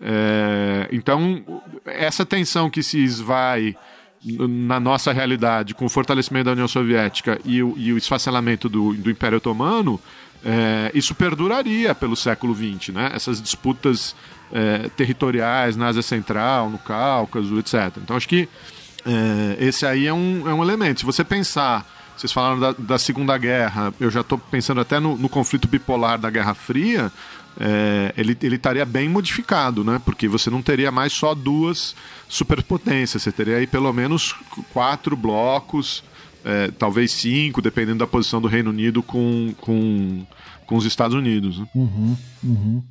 É, 0.00 0.88
então, 0.92 1.42
essa 1.84 2.24
tensão 2.24 2.68
que 2.68 2.82
se 2.82 3.02
esvai 3.02 3.76
na 4.24 4.80
nossa 4.80 5.12
realidade, 5.12 5.74
com 5.74 5.84
o 5.84 5.88
fortalecimento 5.88 6.46
da 6.46 6.52
União 6.52 6.66
Soviética 6.68 7.38
e 7.44 7.62
o, 7.62 7.74
e 7.76 7.92
o 7.92 7.98
esfacelamento 7.98 8.68
do, 8.68 8.94
do 8.94 9.10
Império 9.10 9.36
Otomano, 9.36 10.00
é, 10.44 10.90
isso 10.94 11.14
perduraria 11.14 11.94
pelo 11.94 12.16
século 12.16 12.54
XX, 12.54 12.94
né? 12.94 13.10
Essas 13.14 13.40
disputas 13.40 14.14
é, 14.52 14.88
territoriais 14.90 15.76
na 15.76 15.88
Ásia 15.88 16.02
Central, 16.02 16.70
no 16.70 16.78
Cáucaso, 16.78 17.58
etc. 17.58 17.98
Então 17.98 18.16
acho 18.16 18.28
que 18.28 18.48
é, 19.06 19.56
esse 19.58 19.86
aí 19.86 20.06
é 20.06 20.12
um, 20.12 20.48
é 20.48 20.54
um 20.54 20.62
elemento. 20.62 21.00
Se 21.00 21.06
você 21.06 21.24
pensar, 21.24 21.86
vocês 22.16 22.32
falaram 22.32 22.60
da, 22.60 22.72
da 22.72 22.98
Segunda 22.98 23.36
Guerra, 23.36 23.92
eu 23.98 24.10
já 24.10 24.20
estou 24.20 24.38
pensando 24.38 24.80
até 24.80 25.00
no, 25.00 25.16
no 25.16 25.28
conflito 25.28 25.66
bipolar 25.66 26.18
da 26.18 26.30
Guerra 26.30 26.54
Fria, 26.54 27.10
é, 27.58 28.12
ele, 28.16 28.36
ele 28.42 28.56
estaria 28.56 28.84
bem 28.84 29.08
modificado, 29.08 29.84
né? 29.84 30.00
Porque 30.04 30.26
você 30.26 30.50
não 30.50 30.62
teria 30.62 30.90
mais 30.90 31.12
só 31.12 31.34
duas 31.34 31.94
superpotências, 32.28 33.22
você 33.22 33.32
teria 33.32 33.56
aí 33.56 33.66
pelo 33.66 33.92
menos 33.92 34.34
quatro 34.72 35.16
blocos, 35.16 36.02
é, 36.44 36.70
talvez 36.72 37.12
cinco, 37.12 37.62
dependendo 37.62 37.98
da 37.98 38.06
posição 38.06 38.40
do 38.40 38.48
Reino 38.48 38.70
Unido 38.70 39.02
com, 39.02 39.54
com, 39.60 40.26
com 40.66 40.76
os 40.76 40.84
Estados 40.84 41.16
Unidos. 41.16 41.58
Né? 41.58 41.66
Uhum, 41.74 42.16
uhum. 42.42 42.82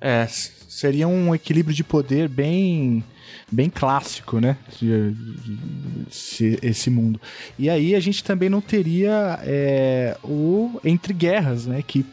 É, 0.00 0.26
seria 0.26 1.08
um 1.08 1.34
equilíbrio 1.34 1.74
de 1.74 1.82
poder 1.82 2.28
bem 2.28 3.02
bem 3.50 3.70
clássico, 3.70 4.40
né? 4.40 4.56
Esse 6.10 6.90
mundo. 6.90 7.20
E 7.58 7.70
aí 7.70 7.94
a 7.94 8.00
gente 8.00 8.22
também 8.24 8.48
não 8.48 8.60
teria 8.60 9.38
é, 9.42 10.16
o 10.22 10.80
Entre 10.84 11.12
Guerras, 11.12 11.66
né? 11.66 11.82
Que 11.86 12.04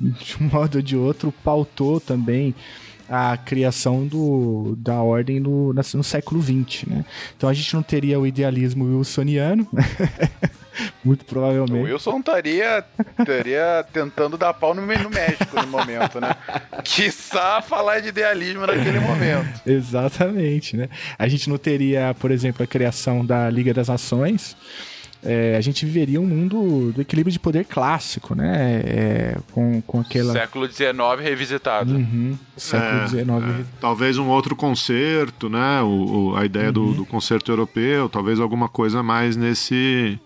de 0.00 0.36
um 0.40 0.48
modo 0.48 0.76
ou 0.76 0.82
de 0.82 0.96
outro 0.96 1.32
pautou 1.44 2.00
também 2.00 2.54
a 3.08 3.36
criação 3.36 4.06
do, 4.06 4.74
da 4.78 5.00
ordem 5.00 5.40
no, 5.40 5.72
no 5.72 6.04
século 6.04 6.42
XX, 6.42 6.86
né? 6.86 7.04
Então 7.36 7.48
a 7.48 7.54
gente 7.54 7.74
não 7.74 7.82
teria 7.82 8.18
o 8.18 8.26
idealismo 8.26 8.84
wilsoniano, 8.84 9.66
muito 11.04 11.24
provavelmente. 11.24 11.88
O 11.88 11.92
Wilson 11.92 12.18
estaria, 12.18 12.84
estaria 13.18 13.84
tentando 13.92 14.36
dar 14.36 14.52
pau 14.54 14.74
no, 14.74 14.82
no 14.82 15.10
México 15.10 15.60
no 15.60 15.66
momento, 15.68 16.20
né? 16.20 16.34
Quiçá 16.84 17.62
falar 17.62 18.00
de 18.00 18.08
idealismo 18.08 18.66
naquele 18.66 19.00
momento. 19.00 19.60
Exatamente, 19.66 20.76
né? 20.76 20.88
A 21.18 21.28
gente 21.28 21.48
não 21.48 21.58
teria, 21.58 22.14
por 22.18 22.30
exemplo, 22.30 22.62
a 22.62 22.66
criação 22.66 23.24
da 23.24 23.48
Liga 23.48 23.72
das 23.72 23.88
Nações, 23.88 24.56
é, 25.26 25.56
a 25.56 25.60
gente 25.60 25.84
viveria 25.84 26.20
um 26.20 26.26
mundo 26.26 26.92
do 26.92 27.00
equilíbrio 27.00 27.32
de 27.32 27.38
poder 27.40 27.64
clássico, 27.64 28.34
né? 28.34 28.80
É, 28.84 29.36
com, 29.50 29.82
com 29.82 30.00
aquela. 30.00 30.32
Século 30.32 30.70
XIX 30.70 30.96
revisitado. 31.20 31.94
Uhum, 31.94 32.38
século 32.56 33.08
XIX. 33.08 33.28
É, 33.28 33.60
é, 33.60 33.64
talvez 33.80 34.18
um 34.18 34.28
outro 34.28 34.54
concerto, 34.54 35.48
né? 35.48 35.82
O, 35.82 36.30
o 36.30 36.36
a 36.36 36.44
ideia 36.44 36.68
uhum. 36.68 36.72
do, 36.72 36.94
do 36.94 37.06
concerto 37.06 37.50
europeu, 37.50 38.08
talvez 38.08 38.38
alguma 38.38 38.68
coisa 38.68 39.02
mais 39.02 39.36
nesse 39.36 40.20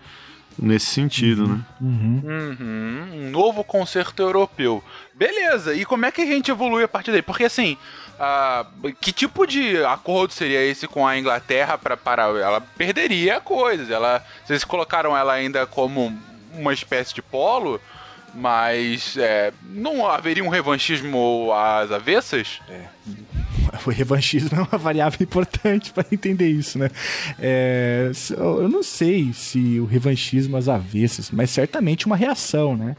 nesse 0.60 0.86
sentido, 0.86 1.44
uhum. 1.44 1.48
né? 1.48 1.64
Uhum. 1.80 2.22
Uhum. 2.24 3.26
Um 3.26 3.30
novo 3.30 3.64
concerto 3.64 4.22
europeu. 4.22 4.84
Beleza, 5.14 5.74
e 5.74 5.84
como 5.84 6.04
é 6.04 6.12
que 6.12 6.20
a 6.20 6.26
gente 6.26 6.50
evolui 6.50 6.82
a 6.82 6.88
partir 6.88 7.10
daí? 7.10 7.22
Porque 7.22 7.44
assim, 7.44 7.78
uh, 8.20 8.92
que 9.00 9.12
tipo 9.12 9.46
de 9.46 9.82
acordo 9.84 10.32
seria 10.32 10.62
esse 10.62 10.86
com 10.86 11.06
a 11.06 11.18
Inglaterra 11.18 11.78
para 11.78 11.96
parar? 11.96 12.28
Ela 12.36 12.60
perderia 12.60 13.40
coisas. 13.40 13.90
Ela, 13.90 14.24
vocês 14.44 14.62
colocaram 14.62 15.16
ela 15.16 15.32
ainda 15.32 15.66
como 15.66 16.16
uma 16.52 16.72
espécie 16.72 17.14
de 17.14 17.22
polo, 17.22 17.80
mas 18.34 19.16
é, 19.16 19.52
não 19.62 20.06
haveria 20.06 20.44
um 20.44 20.48
revanchismo 20.48 21.50
às 21.52 21.90
avessas? 21.90 22.60
É. 22.68 22.84
O 23.86 23.90
revanchismo 23.90 24.58
é 24.58 24.62
uma 24.62 24.78
variável 24.78 25.18
importante 25.22 25.92
para 25.92 26.06
entender 26.12 26.48
isso, 26.48 26.78
né? 26.78 26.90
É, 27.38 28.10
eu 28.36 28.68
não 28.68 28.82
sei 28.82 29.32
se 29.32 29.80
o 29.80 29.84
revanchismo 29.84 30.56
às 30.56 30.68
avessas, 30.68 31.30
mas 31.30 31.50
certamente 31.50 32.06
uma 32.06 32.16
reação, 32.16 32.76
né? 32.76 32.96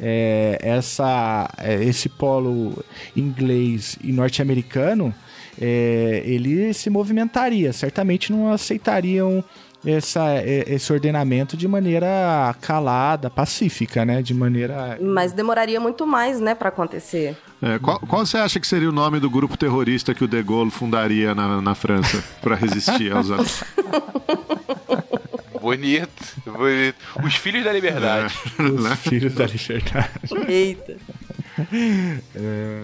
É, 0.00 0.58
essa, 0.60 1.48
é, 1.58 1.82
esse 1.84 2.08
polo 2.08 2.84
inglês 3.16 3.98
e 4.02 4.12
norte-americano, 4.12 5.14
é, 5.60 6.22
ele 6.24 6.72
se 6.72 6.88
movimentaria, 6.88 7.72
certamente 7.72 8.32
não 8.32 8.52
aceitariam 8.52 9.44
essa, 9.84 10.22
esse 10.44 10.92
ordenamento 10.92 11.56
de 11.56 11.66
maneira 11.66 12.54
calada, 12.60 13.28
pacífica, 13.28 14.04
né? 14.04 14.22
De 14.22 14.34
maneira. 14.34 14.98
Mas 15.00 15.32
demoraria 15.32 15.80
muito 15.80 16.06
mais, 16.06 16.40
né, 16.40 16.54
para 16.54 16.68
acontecer. 16.68 17.36
É, 17.60 17.78
qual, 17.78 17.98
qual, 18.00 18.24
você 18.24 18.38
acha 18.38 18.58
que 18.58 18.66
seria 18.66 18.88
o 18.88 18.92
nome 18.92 19.20
do 19.20 19.30
grupo 19.30 19.56
terrorista 19.56 20.14
que 20.14 20.24
o 20.24 20.28
De 20.28 20.42
Gaulle 20.42 20.70
fundaria 20.70 21.34
na, 21.34 21.60
na 21.60 21.74
França 21.74 22.22
para 22.40 22.54
resistir 22.54 23.12
aos 23.12 23.28
Bonito, 25.60 26.10
bonito. 26.44 26.96
Os 27.24 27.36
Filhos 27.36 27.64
da 27.64 27.72
Liberdade. 27.72 28.34
É, 28.58 28.62
Os 28.64 28.82
né? 28.82 28.96
Filhos 28.96 29.32
da 29.34 29.46
Liberdade. 29.46 30.10
Eita. 30.48 30.96
É, 32.34 32.82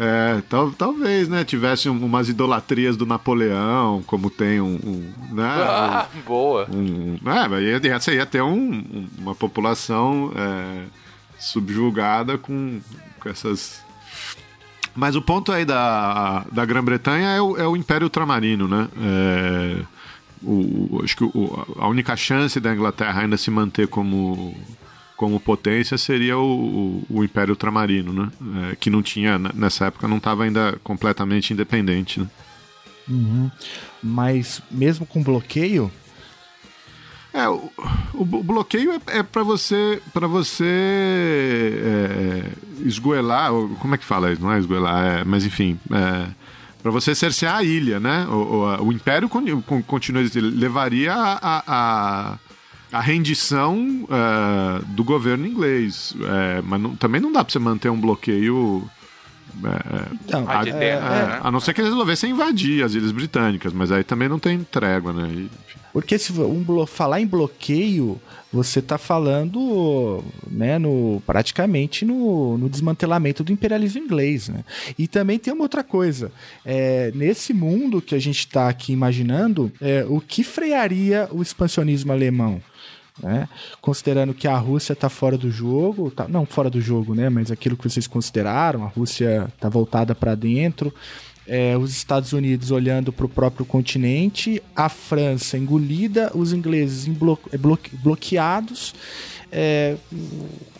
é, 0.00 0.42
tal, 0.48 0.70
talvez, 0.72 1.28
né? 1.28 1.44
Tivesse 1.44 1.88
umas 1.88 2.28
idolatrias 2.28 2.96
do 2.96 3.06
Napoleão, 3.06 4.02
como 4.06 4.30
tem 4.30 4.60
um. 4.60 4.78
um 4.84 5.12
né, 5.34 5.44
ah, 5.48 6.06
um, 6.14 6.20
boa! 6.20 6.68
Um, 6.70 7.18
é, 7.24 7.62
ia, 7.62 8.14
ia 8.14 8.26
ter 8.26 8.42
um, 8.42 9.08
uma 9.18 9.34
população 9.34 10.32
é, 10.36 10.84
subjugada 11.38 12.36
com, 12.36 12.80
com 13.20 13.28
essas. 13.28 13.82
Mas 14.94 15.14
o 15.14 15.22
ponto 15.22 15.52
aí 15.52 15.64
da, 15.64 16.44
da 16.50 16.64
Grã-Bretanha 16.64 17.30
é 17.30 17.40
o, 17.40 17.56
é 17.56 17.66
o 17.66 17.76
Império 17.76 18.06
Ultramarino, 18.06 18.66
né? 18.66 18.88
É, 19.00 19.82
o, 20.42 21.00
acho 21.02 21.16
que 21.16 21.24
o, 21.24 21.66
a 21.78 21.88
única 21.88 22.16
chance 22.16 22.58
da 22.60 22.72
Inglaterra 22.74 23.22
ainda 23.22 23.36
se 23.36 23.50
manter 23.50 23.88
como 23.88 24.56
como 25.18 25.40
potência 25.40 25.98
seria 25.98 26.38
o, 26.38 27.02
o, 27.10 27.18
o 27.18 27.24
Império 27.24 27.52
Ultramarino, 27.52 28.12
né? 28.12 28.30
É, 28.70 28.76
que 28.76 28.88
não 28.88 29.02
tinha, 29.02 29.36
nessa 29.36 29.86
época, 29.86 30.06
não 30.06 30.18
estava 30.18 30.44
ainda 30.44 30.78
completamente 30.84 31.52
independente, 31.52 32.20
né? 32.20 32.28
Uhum. 33.08 33.50
Mas 34.00 34.62
mesmo 34.70 35.04
com 35.04 35.20
bloqueio. 35.20 35.90
É, 37.34 37.48
o, 37.48 37.70
o 38.14 38.24
bloqueio 38.24 38.92
é, 38.92 39.18
é 39.18 39.22
para 39.24 39.42
você 39.42 40.00
para 40.14 40.28
você 40.28 40.64
é, 41.84 42.50
esgoelar, 42.86 43.50
como 43.80 43.96
é 43.96 43.98
que 43.98 44.04
fala 44.04 44.32
isso? 44.32 44.40
Não 44.40 44.52
é 44.52 44.58
esgoelar, 44.58 45.04
é, 45.04 45.24
mas 45.24 45.44
enfim, 45.44 45.78
é, 45.90 46.28
para 46.80 46.92
você 46.92 47.12
cercear 47.12 47.56
a 47.56 47.64
ilha, 47.64 47.98
né? 47.98 48.24
O, 48.28 48.34
o, 48.34 48.86
o 48.86 48.92
Império 48.92 49.28
continua, 49.28 50.22
levaria 50.36 51.12
a, 51.12 51.38
a 51.42 51.62
a 51.66 52.38
rendição 52.92 54.04
uh, 54.04 54.84
do 54.86 55.04
governo 55.04 55.46
inglês. 55.46 56.14
É, 56.20 56.62
mas 56.62 56.80
não, 56.80 56.96
também 56.96 57.20
não 57.20 57.30
dá 57.32 57.44
para 57.44 57.52
você 57.52 57.58
manter 57.58 57.90
um 57.90 58.00
bloqueio 58.00 58.88
É, 59.64 60.14
Então, 60.24 60.44
a, 60.48 60.62
terra, 60.64 60.84
é, 60.84 61.26
né? 61.26 61.40
a 61.42 61.50
não 61.50 61.60
ser 61.60 61.74
que 61.74 61.80
eles 61.80 61.90
resolvessem 61.90 62.30
invadir 62.30 62.82
as 62.84 62.94
Ilhas 62.94 63.12
Britânicas, 63.12 63.72
mas 63.72 63.90
aí 63.90 64.04
também 64.04 64.28
não 64.28 64.38
tem 64.38 64.62
trégua, 64.62 65.12
né? 65.12 65.28
E. 65.32 65.50
Porque 65.92 66.18
se 66.18 66.32
um 66.32 66.62
blo- 66.62 66.86
falar 66.86 67.20
em 67.20 67.26
bloqueio, 67.26 68.20
você 68.52 68.80
tá 68.80 68.98
falando, 68.98 70.22
né, 70.50 70.78
no, 70.78 71.20
praticamente 71.26 72.04
no, 72.04 72.56
no 72.58 72.68
desmantelamento 72.68 73.42
do 73.42 73.52
imperialismo 73.52 74.00
inglês, 74.02 74.48
né? 74.48 74.64
E 74.98 75.08
também 75.08 75.38
tem 75.38 75.52
uma 75.52 75.62
outra 75.64 75.82
coisa. 75.82 76.30
É, 76.64 77.10
nesse 77.14 77.52
mundo 77.52 78.00
que 78.02 78.14
a 78.14 78.18
gente 78.20 78.38
está 78.40 78.68
aqui 78.68 78.92
imaginando, 78.92 79.72
é, 79.80 80.04
o 80.08 80.20
que 80.20 80.44
frearia 80.44 81.26
o 81.32 81.42
expansionismo 81.42 82.12
alemão? 82.12 82.60
Né? 83.22 83.48
Considerando 83.80 84.32
que 84.34 84.46
a 84.48 84.56
Rússia 84.56 84.92
está 84.92 85.08
fora 85.08 85.36
do 85.38 85.50
jogo, 85.50 86.10
tá- 86.10 86.26
não 86.28 86.44
fora 86.46 86.68
do 86.70 86.80
jogo, 86.80 87.14
né? 87.14 87.28
Mas 87.28 87.50
aquilo 87.50 87.76
que 87.76 87.88
vocês 87.88 88.06
consideraram, 88.06 88.84
a 88.84 88.88
Rússia 88.88 89.46
está 89.54 89.68
voltada 89.68 90.14
para 90.14 90.34
dentro, 90.34 90.94
é, 91.46 91.76
os 91.78 91.90
Estados 91.92 92.32
Unidos 92.32 92.70
olhando 92.70 93.10
para 93.12 93.24
o 93.24 93.28
próprio 93.28 93.64
continente, 93.64 94.62
a 94.76 94.88
França 94.88 95.56
engolida, 95.56 96.30
os 96.34 96.52
ingleses 96.52 97.06
emblo- 97.06 97.38
é, 97.52 97.56
bloque- 97.56 97.96
bloqueados. 97.96 98.94
É, 99.50 99.96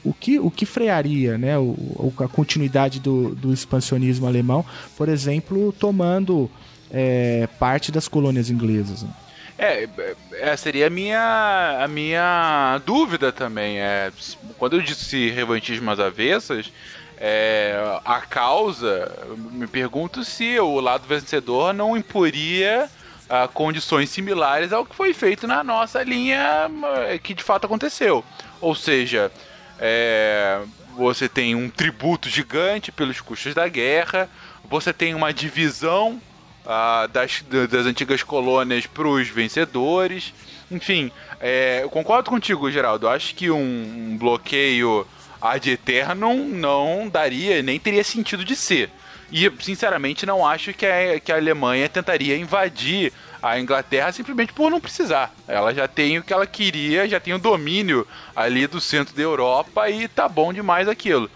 o, 0.04 0.12
que, 0.12 0.38
o 0.38 0.50
que 0.50 0.66
frearia 0.66 1.38
né, 1.38 1.58
o- 1.58 2.12
a 2.18 2.28
continuidade 2.28 3.00
do, 3.00 3.34
do 3.34 3.50
expansionismo 3.52 4.26
alemão, 4.26 4.62
por 4.96 5.08
exemplo, 5.08 5.72
tomando 5.78 6.50
é, 6.90 7.46
parte 7.58 7.90
das 7.90 8.06
colônias 8.08 8.50
inglesas? 8.50 9.02
né? 9.02 9.08
É, 9.58 9.88
é, 10.34 10.56
seria 10.56 10.86
a 10.86 10.90
minha, 10.90 11.80
a 11.82 11.88
minha 11.88 12.80
dúvida 12.86 13.32
também. 13.32 13.80
É, 13.80 14.12
quando 14.56 14.76
eu 14.76 14.82
disse 14.82 15.30
revanchismo 15.30 15.90
às 15.90 15.98
avessas, 15.98 16.72
é, 17.16 17.74
a 18.04 18.20
causa, 18.20 19.12
me 19.36 19.66
pergunto 19.66 20.22
se 20.22 20.58
o 20.60 20.78
lado 20.78 21.08
vencedor 21.08 21.74
não 21.74 21.96
imporia 21.96 22.88
ah, 23.28 23.48
condições 23.48 24.08
similares 24.08 24.72
ao 24.72 24.86
que 24.86 24.94
foi 24.94 25.12
feito 25.12 25.46
na 25.46 25.64
nossa 25.64 26.02
linha 26.04 26.40
ah, 26.40 27.18
que 27.18 27.34
de 27.34 27.42
fato 27.42 27.64
aconteceu. 27.66 28.24
Ou 28.60 28.76
seja, 28.76 29.32
é, 29.80 30.60
você 30.96 31.28
tem 31.28 31.56
um 31.56 31.68
tributo 31.68 32.28
gigante 32.28 32.92
pelos 32.92 33.20
custos 33.20 33.54
da 33.54 33.66
guerra, 33.66 34.30
você 34.64 34.92
tem 34.92 35.14
uma 35.14 35.32
divisão 35.32 36.20
ah, 36.68 37.08
das, 37.10 37.42
das 37.70 37.86
antigas 37.86 38.22
colônias 38.22 38.86
para 38.86 39.08
os 39.08 39.26
vencedores. 39.28 40.34
Enfim, 40.70 41.10
é, 41.40 41.80
eu 41.82 41.88
concordo 41.88 42.28
contigo, 42.28 42.70
Geraldo. 42.70 43.06
Eu 43.06 43.10
acho 43.10 43.34
que 43.34 43.50
um, 43.50 43.58
um 43.58 44.18
bloqueio 44.18 45.06
ad 45.40 45.70
eternum 45.70 46.46
não 46.46 47.08
daria, 47.08 47.62
nem 47.62 47.80
teria 47.80 48.04
sentido 48.04 48.44
de 48.44 48.54
ser. 48.54 48.90
E, 49.32 49.50
sinceramente, 49.60 50.26
não 50.26 50.46
acho 50.46 50.74
que 50.74 50.84
a, 50.84 51.18
que 51.18 51.32
a 51.32 51.36
Alemanha 51.36 51.88
tentaria 51.88 52.36
invadir 52.36 53.12
a 53.42 53.58
Inglaterra 53.58 54.12
simplesmente 54.12 54.52
por 54.52 54.70
não 54.70 54.80
precisar. 54.80 55.32
Ela 55.46 55.72
já 55.72 55.88
tem 55.88 56.18
o 56.18 56.22
que 56.22 56.32
ela 56.32 56.46
queria, 56.46 57.08
já 57.08 57.20
tem 57.20 57.32
o 57.32 57.38
domínio 57.38 58.06
ali 58.34 58.66
do 58.66 58.80
centro 58.80 59.14
da 59.14 59.22
Europa 59.22 59.88
e 59.88 60.06
tá 60.06 60.28
bom 60.28 60.52
demais 60.52 60.88
aquilo. 60.88 61.30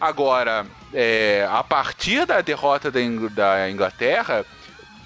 Agora, 0.00 0.66
é, 0.92 1.48
a 1.50 1.64
partir 1.64 2.26
da 2.26 2.40
derrota 2.40 2.90
da 2.90 3.00
Inglaterra, 3.70 4.44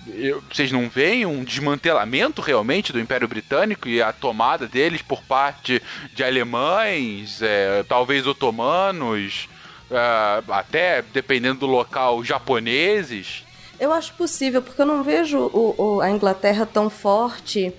eu- 0.08 0.42
vocês 0.52 0.72
não 0.72 0.88
veem 0.88 1.26
um 1.26 1.44
desmantelamento 1.44 2.40
realmente 2.42 2.92
do 2.92 3.00
Império 3.00 3.28
Britânico 3.28 3.88
e 3.88 4.00
a 4.02 4.12
tomada 4.12 4.66
deles 4.66 5.02
por 5.02 5.22
parte 5.22 5.82
de 6.14 6.24
alemães, 6.24 7.40
é, 7.42 7.82
talvez 7.88 8.26
otomanos, 8.26 9.48
é, 9.90 10.42
até 10.50 11.02
dependendo 11.12 11.60
do 11.60 11.66
local, 11.66 12.24
japoneses? 12.24 13.44
Eu 13.78 13.92
acho 13.92 14.12
possível, 14.14 14.60
porque 14.60 14.80
eu 14.82 14.86
não 14.86 15.02
vejo 15.02 15.38
o- 15.38 15.74
o- 15.96 16.00
a 16.00 16.10
Inglaterra 16.10 16.66
tão 16.66 16.90
forte 16.90 17.72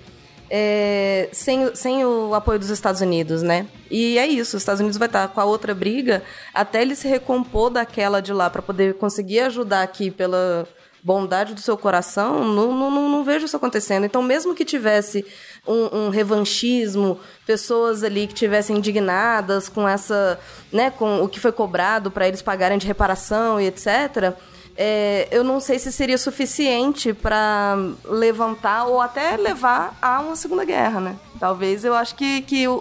é, 0.54 1.30
sem, 1.32 1.74
sem 1.74 2.04
o 2.04 2.34
apoio 2.34 2.58
dos 2.58 2.68
Estados 2.68 3.00
Unidos, 3.00 3.42
né? 3.42 3.66
E 3.90 4.18
é 4.18 4.26
isso, 4.26 4.54
os 4.56 4.62
Estados 4.62 4.80
Unidos 4.80 4.98
vai 4.98 5.08
estar 5.08 5.26
com 5.28 5.40
a 5.40 5.46
outra 5.46 5.74
briga 5.74 6.22
até 6.52 6.82
ele 6.82 6.94
se 6.94 7.08
recompor 7.08 7.70
daquela 7.70 8.20
de 8.20 8.34
lá 8.34 8.50
para 8.50 8.60
poder 8.60 8.94
conseguir 8.98 9.40
ajudar 9.40 9.82
aqui 9.82 10.10
pela 10.10 10.68
bondade 11.02 11.52
do 11.54 11.60
seu 11.60 11.76
coração, 11.76 12.44
não, 12.44 12.72
não, 12.74 12.90
não, 12.90 13.08
não 13.08 13.24
vejo 13.24 13.44
isso 13.46 13.56
acontecendo. 13.56 14.04
Então, 14.04 14.22
mesmo 14.22 14.54
que 14.54 14.64
tivesse 14.64 15.24
um, 15.66 16.06
um 16.06 16.08
revanchismo, 16.10 17.18
pessoas 17.46 18.04
ali 18.04 18.26
que 18.26 18.34
tivessem 18.34 18.76
indignadas 18.76 19.68
com 19.68 19.88
essa, 19.88 20.38
né, 20.72 20.90
com 20.90 21.22
o 21.22 21.28
que 21.28 21.40
foi 21.40 21.50
cobrado 21.52 22.10
para 22.10 22.28
eles 22.28 22.40
pagarem 22.42 22.78
de 22.78 22.86
reparação 22.86 23.60
e 23.60 23.66
etc., 23.66 24.32
é, 24.74 25.28
eu 25.30 25.44
não 25.44 25.60
sei 25.60 25.78
se 25.78 25.92
seria 25.92 26.16
suficiente 26.16 27.12
para 27.12 27.76
levantar 28.06 28.86
ou 28.86 29.02
até 29.02 29.36
levar 29.36 29.94
a 30.00 30.20
uma 30.20 30.34
segunda 30.34 30.64
guerra, 30.64 30.98
né? 30.98 31.16
Talvez 31.38 31.84
eu 31.84 31.92
acho 31.94 32.14
que, 32.14 32.40
que 32.40 32.66
o, 32.66 32.78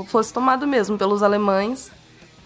o- 0.00 0.06
fosse 0.08 0.32
tomado 0.32 0.66
mesmo 0.66 0.96
pelos 0.96 1.22
alemães. 1.22 1.90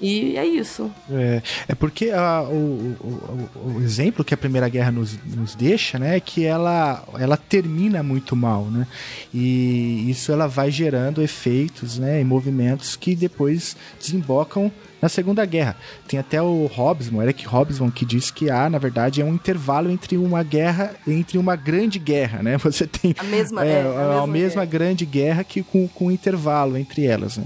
E 0.01 0.37
é 0.39 0.47
isso. 0.47 0.91
É, 1.11 1.43
é 1.69 1.75
porque 1.75 2.11
a- 2.11 2.43
o, 2.43 2.97
o- 3.01 3.49
o- 3.77 3.81
exemplo 3.83 4.25
que 4.25 4.33
a 4.33 4.37
Primeira 4.37 4.69
Guerra 4.69 4.91
nos, 4.91 5.19
nos 5.27 5.55
deixa, 5.55 5.99
né, 5.99 6.17
é 6.17 6.21
que 6.21 6.45
ela, 6.45 7.05
ela 7.19 7.37
termina 7.37 8.03
muito 8.03 8.35
mal, 8.35 8.65
né? 8.65 8.87
E 9.35 10.07
isso 10.11 10.33
ela 10.33 10.47
vai 10.47 10.71
gerando 10.71 11.23
efeitos, 11.23 11.99
né, 11.99 12.21
e 12.21 12.25
movimentos 12.25 12.97
que 12.97 13.15
depois 13.15 13.77
desembocam 14.01 14.73
na 15.03 15.09
Segunda 15.09 15.45
Guerra. 15.47 15.77
Tem 16.09 16.19
até 16.21 16.41
o 16.43 16.67
Hobsbawm, 16.67 17.23
Eric 17.23 17.47
Hobsbawm, 17.47 17.91
que 17.91 18.05
diz 18.05 18.31
que 18.31 18.51
há, 18.51 18.69
na 18.69 18.79
verdade, 18.79 19.21
é 19.21 19.25
um 19.25 19.35
intervalo 19.35 19.91
entre 19.91 20.17
uma 20.17 20.43
guerra, 20.43 20.95
entre 21.07 21.39
uma 21.39 21.57
grande 21.57 21.99
guerra, 21.99 22.43
né? 22.43 22.57
Você 22.65 22.87
tem 22.87 23.15
A 23.19 23.25
mesma- 23.25 23.65
é, 23.65 23.81
é, 23.81 23.83
a 23.83 24.01
a, 24.01 24.27
mesma 24.27 24.27
mesma 24.27 24.65
grande 24.65 25.05
guerra 25.07 25.45
que 25.45 25.63
com, 25.63 25.87
com 25.89 26.07
um 26.07 26.11
intervalo 26.11 26.77
entre 26.77 27.05
elas, 27.07 27.37
né? 27.37 27.45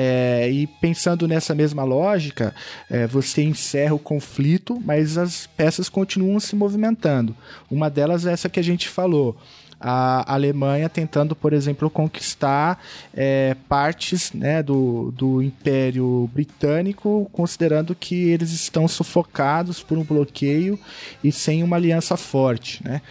É, 0.00 0.48
e 0.48 0.64
pensando 0.64 1.26
nessa 1.26 1.56
mesma 1.56 1.82
lógica, 1.82 2.54
é, 2.88 3.04
você 3.04 3.42
encerra 3.42 3.96
o 3.96 3.98
conflito, 3.98 4.80
mas 4.84 5.18
as 5.18 5.48
peças 5.48 5.88
continuam 5.88 6.38
se 6.38 6.54
movimentando. 6.54 7.34
Uma 7.68 7.90
delas 7.90 8.24
é 8.24 8.32
essa 8.32 8.48
que 8.48 8.60
a 8.60 8.62
gente 8.62 8.88
falou. 8.88 9.36
A 9.80 10.32
Alemanha 10.32 10.88
tentando, 10.88 11.34
por 11.34 11.52
exemplo, 11.52 11.90
conquistar 11.90 12.80
é, 13.12 13.56
partes 13.68 14.32
né, 14.32 14.62
do, 14.62 15.12
do 15.16 15.42
Império 15.42 16.30
Britânico, 16.32 17.28
considerando 17.32 17.92
que 17.92 18.28
eles 18.28 18.52
estão 18.52 18.86
sufocados 18.86 19.82
por 19.82 19.98
um 19.98 20.04
bloqueio 20.04 20.78
e 21.24 21.32
sem 21.32 21.64
uma 21.64 21.74
aliança 21.74 22.16
forte. 22.16 22.84
Né? 22.84 23.02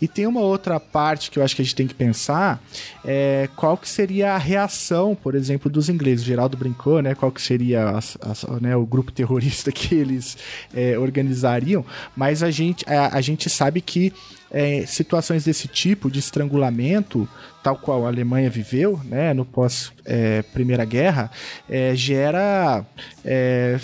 E 0.00 0.06
tem 0.06 0.26
uma 0.26 0.40
outra 0.40 0.78
parte 0.78 1.30
que 1.30 1.38
eu 1.38 1.42
acho 1.42 1.56
que 1.56 1.62
a 1.62 1.64
gente 1.64 1.74
tem 1.74 1.86
que 1.86 1.94
pensar, 1.94 2.62
é, 3.04 3.48
qual 3.56 3.76
que 3.76 3.88
seria 3.88 4.34
a 4.34 4.38
reação, 4.38 5.14
por 5.14 5.34
exemplo, 5.34 5.70
dos 5.70 5.88
ingleses. 5.88 6.22
O 6.24 6.28
Geraldo 6.28 6.56
brincou, 6.56 7.00
né? 7.00 7.14
Qual 7.14 7.32
que 7.32 7.40
seria 7.40 7.90
as- 7.90 8.18
as- 8.20 8.42
né, 8.60 8.76
o 8.76 8.84
grupo 8.84 9.10
terrorista 9.10 9.72
que 9.72 9.94
eles 9.94 10.36
é, 10.74 10.98
organizariam, 10.98 11.84
mas 12.14 12.42
a 12.42 12.50
gente, 12.50 12.84
a, 12.88 13.16
a 13.16 13.20
gente 13.20 13.48
sabe 13.48 13.80
que 13.80 14.12
é, 14.50 14.84
situações 14.86 15.44
desse 15.44 15.66
tipo 15.66 16.10
de 16.10 16.18
estrangulamento, 16.20 17.28
tal 17.62 17.76
qual 17.76 18.04
a 18.04 18.08
Alemanha 18.08 18.48
viveu, 18.48 19.00
né, 19.04 19.34
no 19.34 19.44
pós 19.44 19.92
é, 20.04 20.42
Primeira 20.42 20.84
Guerra, 20.84 21.30
é, 21.68 21.94
gera 21.96 22.84
é, 23.24 23.76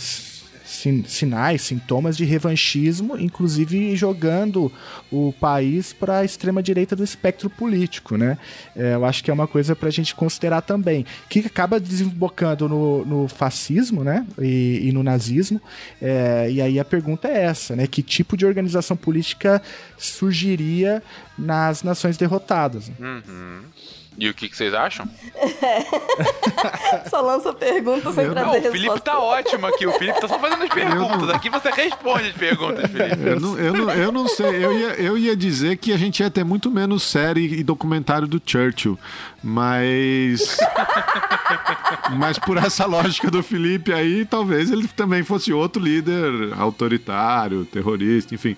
sinais, 1.07 1.63
sintomas 1.63 2.17
de 2.17 2.25
revanchismo, 2.25 3.19
inclusive 3.19 3.95
jogando 3.97 4.71
o 5.11 5.33
país 5.33 5.93
para 5.93 6.19
a 6.19 6.25
extrema 6.25 6.63
direita 6.63 6.97
do 6.97 7.05
espectro 7.05 7.49
político, 7.49 8.17
né? 8.17 8.39
É, 8.77 8.95
eu 8.95 9.05
acho 9.05 9.23
que 9.23 9.31
é 9.31 9.35
uma 9.35 9.47
coisa 9.47 9.77
para 9.77 9.89
a 9.89 9.93
gente 9.93 10.15
considerar 10.15 10.63
também, 10.63 11.05
que 11.29 11.41
acaba 11.41 11.79
desembocando 11.79 12.69
no, 12.69 13.05
no 13.05 13.29
fascismo, 13.29 14.03
né? 14.03 14.27
E, 14.41 14.89
e 14.89 14.93
no 14.93 15.03
nazismo. 15.03 15.61
É, 16.01 16.51
e 16.51 16.61
aí 16.61 16.79
a 16.79 16.85
pergunta 16.85 17.29
é 17.29 17.45
essa, 17.45 17.77
né? 17.77 17.87
Que 17.87 18.03
tipo 18.03 18.37
de 18.37 18.47
organização 18.47 18.97
política 18.97 19.63
surgiria 19.99 21.03
nas 21.39 21.83
nações 21.83 22.17
derrotadas? 22.17 22.91
Uhum. 22.99 23.63
E 24.19 24.29
o 24.29 24.35
que, 24.35 24.49
que 24.49 24.57
vocês 24.57 24.75
acham? 24.75 25.09
Só 27.09 27.21
lança 27.23 27.53
pergunta 27.53 28.13
sem 28.13 28.25
Eu- 28.25 28.33
trazer 28.33 28.47
Não, 28.47 28.51
o 28.51 28.53
resposta. 28.55 28.71
Felipe 28.79 29.01
tá 29.01 29.19
ótimo 29.19 29.67
aqui. 29.67 29.87
O 29.87 29.93
Felipe 29.93 30.21
tá 30.21 30.29
só 30.29 30.39
fazendo 30.39 30.63
as 30.65 30.69
perguntas. 30.69 31.31
Aqui 31.31 31.49
você 31.49 31.71
responde 31.71 32.29
as 32.29 32.37
perguntas, 32.37 32.91
Felipe. 32.91 33.27
Eu 33.27 33.41
não, 33.41 33.59
eu, 33.59 33.73
não, 33.73 33.91
eu 33.91 34.13
não 34.13 34.29
sei, 34.29 34.65
eu 34.65 34.79
ia, 34.79 34.89
eu 35.01 35.19
ia 35.19 35.35
dizer 35.35 35.79
que 35.79 35.93
a 35.93 35.97
gente 35.97 36.21
ia 36.21 36.31
ter 36.31 36.45
muito 36.45 36.71
menos 36.71 37.03
série 37.03 37.55
e 37.59 37.63
documentário 37.65 38.29
do 38.29 38.41
Churchill, 38.45 38.99
mas. 39.43 40.59
mas 42.17 42.39
por 42.39 42.57
essa 42.59 42.85
lógica 42.87 43.31
do 43.31 43.43
Felipe 43.43 43.93
aí, 43.93 44.25
talvez 44.25 44.71
ele 44.71 44.87
também 44.89 45.23
fosse 45.23 45.53
outro 45.53 45.83
líder 45.83 46.53
autoritário, 46.59 47.65
terrorista, 47.65 48.35
enfim. 48.35 48.57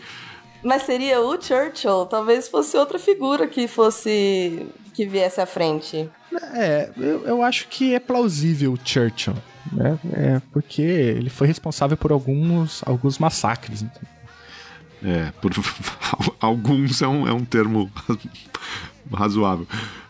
Mas 0.63 0.83
seria 0.83 1.21
o 1.21 1.41
Churchill, 1.41 2.07
talvez 2.07 2.49
fosse 2.49 2.77
outra 2.77 2.99
figura 2.99 3.47
que 3.47 3.69
fosse. 3.69 4.67
Que 4.95 5.05
viesse 5.05 5.41
à 5.41 5.47
frente. 5.47 6.09
É, 6.55 6.91
eu, 6.97 7.27
eu 7.27 7.43
acho 7.43 7.67
que 7.69 7.95
é 7.95 7.99
plausível 7.99 8.73
o 8.73 8.79
Churchill. 8.83 9.35
né? 9.73 9.99
É 10.13 10.43
porque 10.53 10.83
ele 10.83 11.29
foi 11.29 11.47
responsável 11.47 11.97
por 11.97 12.13
alguns, 12.13 12.83
alguns 12.87 13.19
massacres. 13.19 13.83
Então. 13.83 14.03
É, 15.03 15.33
por 15.43 15.53
alguns 16.41 17.03
é 17.03 17.09
um, 17.09 17.29
é 17.29 17.33
um 17.33 17.45
termo 17.45 17.91
razoável. 19.13 19.67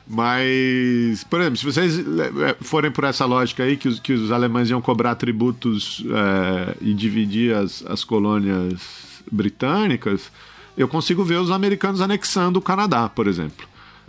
Mas, 0.07 1.25
por 1.25 1.40
exemplo, 1.40 1.57
se 1.57 1.64
vocês 1.64 1.99
é, 1.99 2.57
forem 2.61 2.90
por 2.90 3.05
essa 3.05 3.25
lógica 3.25 3.62
aí, 3.62 3.77
que 3.77 3.88
os, 3.88 3.99
que 3.99 4.12
os 4.12 4.31
alemães 4.31 4.68
iam 4.68 4.81
cobrar 4.83 5.14
tributos 5.14 6.05
é, 6.07 6.77
e 6.83 6.92
dividir 6.92 7.55
as, 7.55 7.83
as 7.87 8.05
colônias 8.05 8.83
britânicas, 9.33 10.31
eu 10.77 10.87
consigo 10.87 11.25
ver 11.25 11.37
os 11.37 11.51
americanos 11.51 12.03
anexando 12.03 12.59
o 12.59 12.62
Canadá, 12.62 13.09
por 13.09 13.27
exemplo. 13.27 13.66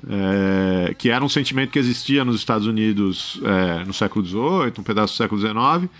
É, 0.07 0.93
que 0.93 1.09
era 1.09 1.25
um 1.25 1.29
sentimento 1.29 1.71
que 1.71 1.79
existia 1.79 2.23
nos 2.23 2.35
Estados 2.35 2.67
Unidos 2.67 3.41
é, 3.43 3.83
no 3.85 3.93
século 3.93 4.23
XVIII, 4.23 4.73
um 4.77 4.83
pedaço 4.83 5.13
do 5.13 5.17
século 5.17 5.41
XIX, 5.41 5.91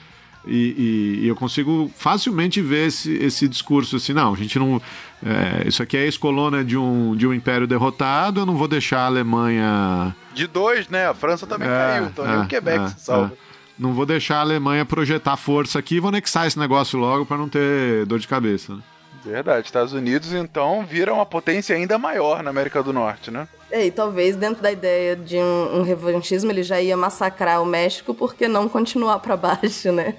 e, 0.48 0.52
e, 0.54 1.20
e, 1.24 1.28
eu 1.28 1.36
consigo 1.36 1.92
facilmente 1.96 2.62
ver 2.62 2.88
esse, 2.88 3.12
esse 3.16 3.48
discurso 3.48 3.96
assim, 3.96 4.14
não, 4.14 4.34
a 4.34 4.38
gente 4.38 4.60
não. 4.60 4.80
É, 5.26 5.68
isso 5.68 5.82
aqui 5.82 5.98
é 5.98 6.04
ex-colônia 6.04 6.64
de 6.64 6.78
um, 6.78 7.16
de 7.16 7.26
um 7.26 7.34
império 7.34 7.66
derrotado, 7.66 8.42
eu 8.42 8.46
não 8.46 8.56
vou 8.56 8.68
deixar 8.68 9.00
a 9.00 9.06
Alemanha. 9.08 10.16
De 10.36 10.46
dois, 10.46 10.88
né? 10.88 11.08
A 11.08 11.16
França 11.16 11.48
também 11.48 11.68
é, 11.68 11.72
caiu, 11.72 12.06
então 12.06 12.26
é, 12.32 12.42
o 12.42 12.48
Quebec 12.48 12.78
é, 12.78 12.88
se 12.90 13.00
salva. 13.00 13.34
É. 13.34 13.56
Não 13.78 13.94
vou 13.94 14.06
deixar 14.06 14.38
a 14.38 14.42
Alemanha 14.42 14.86
projetar 14.86 15.36
força 15.36 15.80
aqui 15.80 15.96
e 15.96 16.00
vou 16.00 16.10
anexar 16.10 16.46
esse 16.46 16.60
negócio 16.60 17.00
logo 17.00 17.26
para 17.26 17.38
não 17.38 17.50
ter 17.50 18.06
dor 18.06 18.20
de 18.20 18.28
cabeça. 18.28 18.76
Né? 18.76 18.84
Verdade, 19.26 19.66
Estados 19.66 19.92
Unidos 19.92 20.32
então 20.34 20.86
vira 20.86 21.14
uma 21.14 21.26
potência 21.26 21.76
ainda 21.76 21.98
maior 21.98 22.44
na 22.44 22.52
América 22.52 22.84
do 22.84 22.94
Norte, 22.94 23.32
né? 23.32 23.48
É, 23.72 23.88
e 23.88 23.92
talvez 23.92 24.36
dentro 24.36 24.62
da 24.62 24.72
ideia 24.72 25.16
de 25.16 25.38
um, 25.38 25.80
um 25.80 25.82
revanchismo 25.82 26.52
ele 26.52 26.62
já 26.62 26.80
ia 26.80 26.96
massacrar 26.96 27.62
o 27.62 27.66
México, 27.66 28.14
porque 28.14 28.48
não 28.48 28.70
continuar 28.70 29.20
para 29.20 29.36
baixo, 29.36 29.92
né? 29.92 30.14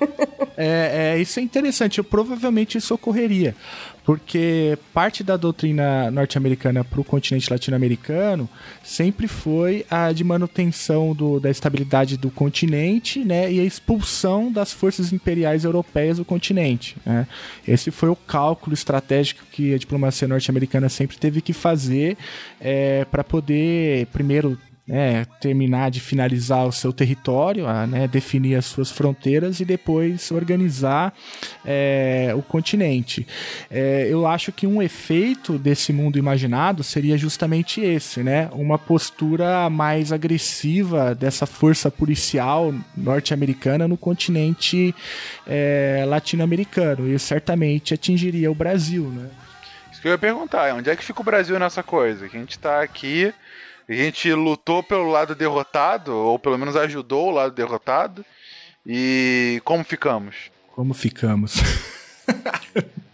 é, 0.57 1.15
é, 1.15 1.19
isso 1.19 1.39
é 1.39 1.43
interessante. 1.43 1.99
Eu, 1.99 2.05
provavelmente 2.05 2.77
isso 2.77 2.93
ocorreria 2.95 3.55
porque 4.07 4.79
parte 4.95 5.25
da 5.25 5.37
doutrina 5.37 6.13
norte-americana 6.13 6.85
para 6.85 7.01
o 7.01 7.05
continente 7.05 7.51
latino-americano 7.51 8.49
sempre 8.81 9.27
foi 9.27 9.85
a 9.91 10.13
de 10.13 10.23
manutenção 10.23 11.13
do, 11.13 11.41
da 11.41 11.51
estabilidade 11.51 12.17
do 12.17 12.31
continente 12.31 13.25
né, 13.25 13.53
e 13.53 13.59
a 13.59 13.65
expulsão 13.65 14.53
das 14.53 14.73
forças 14.73 15.13
imperiais 15.13 15.65
europeias 15.65 16.19
do 16.19 16.25
continente. 16.25 16.97
Né. 17.05 17.27
Esse 17.67 17.91
foi 17.91 18.09
o 18.09 18.15
cálculo 18.15 18.75
estratégico 18.75 19.43
que 19.51 19.75
a 19.75 19.79
diplomacia 19.79 20.29
norte-americana 20.29 20.89
sempre 20.89 21.19
teve 21.19 21.41
que 21.41 21.53
fazer 21.53 22.17
é, 22.61 23.05
para 23.07 23.25
poder, 23.25 24.07
primeiro, 24.07 24.57
né, 24.87 25.27
terminar 25.41 25.91
de 25.91 26.01
finalizar 26.01 26.65
o 26.65 26.73
seu 26.73 26.93
território, 26.93 27.67
a, 27.67 27.87
né, 27.87 28.07
definir 28.07 28.55
as 28.55 28.67
suas 28.67 28.91
fronteiras 28.91 29.59
e 29.59 29.65
depois 29.65 30.31
organizar 30.31 31.13
é, 31.65 32.33
o 32.37 32.43
continente. 32.43 33.27
É, 33.69 34.07
eu 34.09 34.27
acho 34.27 34.53
que 34.53 34.67
um 34.67 34.81
efeito 34.81 35.59
desse 35.59 35.93
mundo 35.93 36.19
imaginado 36.19 36.85
seria 36.85 37.19
justamente 37.19 37.81
esse, 37.81 38.23
né, 38.23 38.49
uma 38.53 38.79
postura 38.79 39.69
mais 39.69 40.13
agressiva 40.13 41.15
dessa 41.15 41.47
força 41.47 41.91
policial 41.91 42.73
norte-americana 42.97 43.89
no 43.89 43.97
continente 43.97 44.95
é, 45.47 46.05
latino-americano 46.07 47.09
e 47.09 47.19
certamente 47.19 47.93
atingiria 47.93 48.51
o 48.51 48.55
Brasil, 48.55 49.05
né? 49.09 49.29
Isso 49.91 50.01
que 50.01 50.09
eu 50.09 50.13
ia 50.13 50.19
perguntar, 50.19 50.75
onde 50.75 50.91
é 50.91 50.95
que 50.95 51.05
fica 51.05 51.21
o 51.21 51.25
Brasil 51.25 51.59
nessa 51.59 51.83
coisa? 51.83 52.29
Que 52.29 52.37
a 52.37 52.41
gente 52.41 52.51
está 52.51 52.83
aqui 52.83 53.33
a 53.89 53.93
gente 53.93 54.33
lutou 54.33 54.83
pelo 54.83 55.11
lado 55.11 55.35
derrotado, 55.35 56.13
ou 56.15 56.39
pelo 56.39 56.59
menos 56.59 56.77
ajudou 56.77 57.29
o 57.29 57.35
lado 57.35 57.55
derrotado. 57.55 58.25
E 58.85 59.61
como 59.65 59.85
ficamos? 59.85 60.35
Como 60.75 60.95
ficamos? 60.95 61.57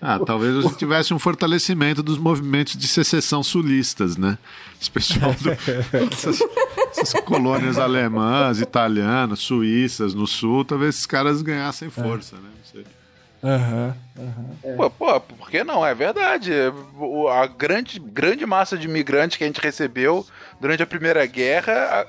Ah, 0.04 0.18
talvez 0.18 0.52
você 0.56 0.74
tivesse 0.74 1.14
um 1.14 1.18
fortalecimento 1.18 2.02
dos 2.02 2.18
movimentos 2.18 2.76
de 2.76 2.88
secessão 2.88 3.40
sulistas, 3.40 4.16
né? 4.16 4.36
Esse 4.80 4.90
pessoal 4.90 5.32
do, 5.34 5.50
essas, 6.12 6.40
essas, 6.90 7.20
colônias 7.20 7.78
alemãs, 7.78 8.60
italianas, 8.60 9.38
suíças 9.38 10.12
no 10.12 10.26
sul, 10.26 10.64
talvez 10.64 10.96
esses 10.96 11.06
caras 11.06 11.40
ganhassem 11.40 11.88
força, 11.88 12.34
é. 12.34 12.38
né? 12.40 12.48
Não 12.48 12.64
sei. 12.64 12.84
Aham, 13.44 13.96
uhum, 14.16 14.24
uhum. 14.24 14.56
é. 14.62 14.76
Pô, 14.76 14.88
pô, 14.88 15.20
por 15.20 15.50
que 15.50 15.64
não? 15.64 15.84
É 15.84 15.92
verdade. 15.92 16.52
A 17.32 17.46
grande, 17.46 17.98
grande 17.98 18.46
massa 18.46 18.78
de 18.78 18.86
imigrantes 18.86 19.36
que 19.36 19.42
a 19.42 19.46
gente 19.48 19.60
recebeu 19.60 20.24
durante 20.60 20.80
a 20.80 20.86
Primeira 20.86 21.26
Guerra. 21.26 22.06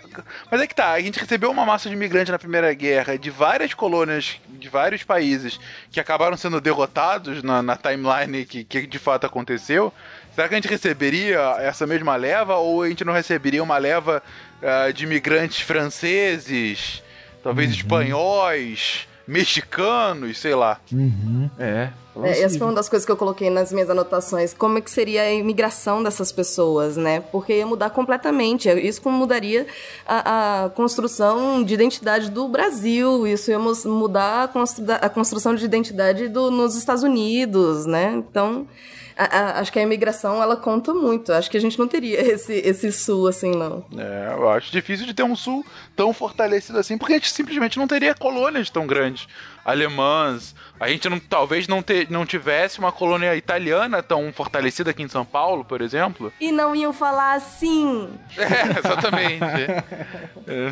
Mas 0.52 0.62
é 0.62 0.67
que 0.67 0.76
tá, 0.76 0.91
a 0.91 1.02
gente 1.02 1.19
recebeu 1.19 1.50
uma 1.50 1.65
massa 1.65 1.89
de 1.89 1.96
imigrantes 1.96 2.32
na 2.32 2.38
Primeira 2.38 2.72
Guerra 2.76 3.17
de 3.17 3.32
várias 3.32 3.74
colônias, 3.74 4.39
de 4.48 4.69
vários 4.69 5.02
países 5.04 5.60
que 5.91 6.00
acabaram 6.00 6.38
sendo 6.38 6.62
derrotados 6.62 7.41
na, 7.41 7.63
na 7.63 7.76
timeline 7.76 8.46
que, 8.46 8.63
que 8.63 8.86
de 8.86 9.00
fato 9.00 9.26
aconteceu. 9.26 9.91
Será 10.36 10.48
que 10.48 10.54
a 10.54 10.58
gente 10.58 10.69
receberia 10.69 11.39
essa 11.62 11.88
mesma 11.88 12.15
leva 12.15 12.58
ou 12.58 12.84
a 12.84 12.89
gente 12.89 13.04
não 13.04 13.13
receberia 13.13 13.63
uma 13.63 13.80
leva 13.80 14.22
uh, 14.62 14.93
de 14.93 15.04
imigrantes 15.04 15.62
franceses, 15.62 17.02
talvez 17.41 17.72
uhum. 17.72 17.76
espanhóis? 17.76 19.08
Mexicanos, 19.28 20.38
sei 20.38 20.56
lá. 20.56 20.80
Uhum, 20.92 21.50
é. 21.58 21.90
é. 22.24 22.42
Essa 22.42 22.58
foi 22.58 22.68
uma 22.68 22.74
das 22.74 22.90
coisas 22.90 23.06
que 23.06 23.12
eu 23.12 23.18
coloquei 23.18 23.50
nas 23.50 23.72
minhas 23.72 23.90
anotações. 23.90 24.54
Como 24.54 24.78
é 24.78 24.82
que 24.82 24.92
seria 24.92 25.24
a 25.24 25.32
imigração 25.32 26.04
dessas 26.04 26.32
pessoas, 26.32 26.98
né? 26.98 27.22
Porque 27.32 27.54
ia 27.58 27.66
mudar 27.66 27.90
completamente. 27.90 28.70
Isso 28.70 29.08
mudaria 29.10 29.66
a, 30.06 30.66
a 30.66 30.70
construção 30.70 31.64
de 31.64 31.74
identidade 31.74 32.30
do 32.30 32.48
Brasil. 32.48 33.26
Isso 33.26 33.50
ia 33.50 33.60
mudar 33.60 34.44
a, 34.44 34.48
constru 34.48 34.86
a 35.02 35.10
construção 35.10 35.56
de 35.56 35.66
identidade 35.66 36.28
do, 36.28 36.52
nos 36.52 36.76
Estados 36.76 37.04
Unidos, 37.04 37.86
né? 37.86 38.14
Então 38.16 38.68
a, 39.17 39.23
a, 39.26 39.60
acho 39.60 39.71
que 39.71 39.80
a 39.80 39.82
imigração 39.82 40.41
ela 40.41 40.56
conta 40.56 40.93
muito. 40.93 41.32
Acho 41.32 41.49
que 41.49 41.58
a 41.58 41.62
gente 41.62 41.78
não 41.78 41.88
teria 41.88 42.19
esse, 42.34 42.54
esse 42.54 42.91
sul 42.91 43.28
assim, 43.28 43.52
não. 43.52 43.86
É, 43.97 44.34
eu 44.34 44.49
acho 44.49 44.71
difícil 44.71 45.06
de 45.06 45.13
ter 45.13 45.23
um 45.23 45.36
sul 45.36 45.65
tão 45.95 46.13
fortalecido 46.13 46.78
assim, 46.80 46.97
porque 46.97 47.13
a 47.13 47.17
gente 47.17 47.32
simplesmente 47.32 47.78
não 47.78 47.88
teria 47.88 48.13
colônias 48.15 48.69
tão 48.69 48.86
grandes 48.88 49.28
alemãs. 49.65 50.56
A 50.84 50.89
gente 50.89 51.08
não, 51.08 51.17
talvez 51.17 51.65
não, 51.65 51.82
ter, 51.82 52.10
não 52.10 52.26
tivesse 52.26 52.78
uma 52.78 52.91
colônia 52.91 53.34
italiana 53.38 54.04
tão 54.04 54.34
fortalecida 54.34 54.91
aqui 54.91 55.02
em 55.02 55.08
São 55.08 55.24
Paulo, 55.24 55.63
por 55.63 55.80
exemplo. 55.80 56.32
E 56.41 56.52
não 56.52 56.76
iam 56.76 56.91
falar 56.91 57.36
assim. 57.36 58.10
É, 58.43 58.80
exatamente. 58.80 59.39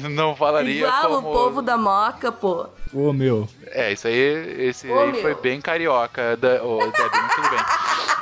não 0.10 0.36
falaria 0.36 0.86
Igual 0.86 1.02
como... 1.04 1.30
o 1.30 1.32
povo 1.32 1.62
da 1.62 1.78
Moca, 1.78 2.30
pô. 2.30 2.68
Ô, 2.94 3.14
meu. 3.14 3.48
É, 3.68 3.94
isso 3.94 4.08
aí, 4.08 4.68
esse 4.68 4.90
Ô, 4.90 5.00
aí 5.00 5.22
foi 5.22 5.34
bem 5.36 5.62
carioca, 5.62 6.36
da, 6.36 6.62
oh, 6.62 6.80
tudo 6.80 7.50
bem. 7.50 7.60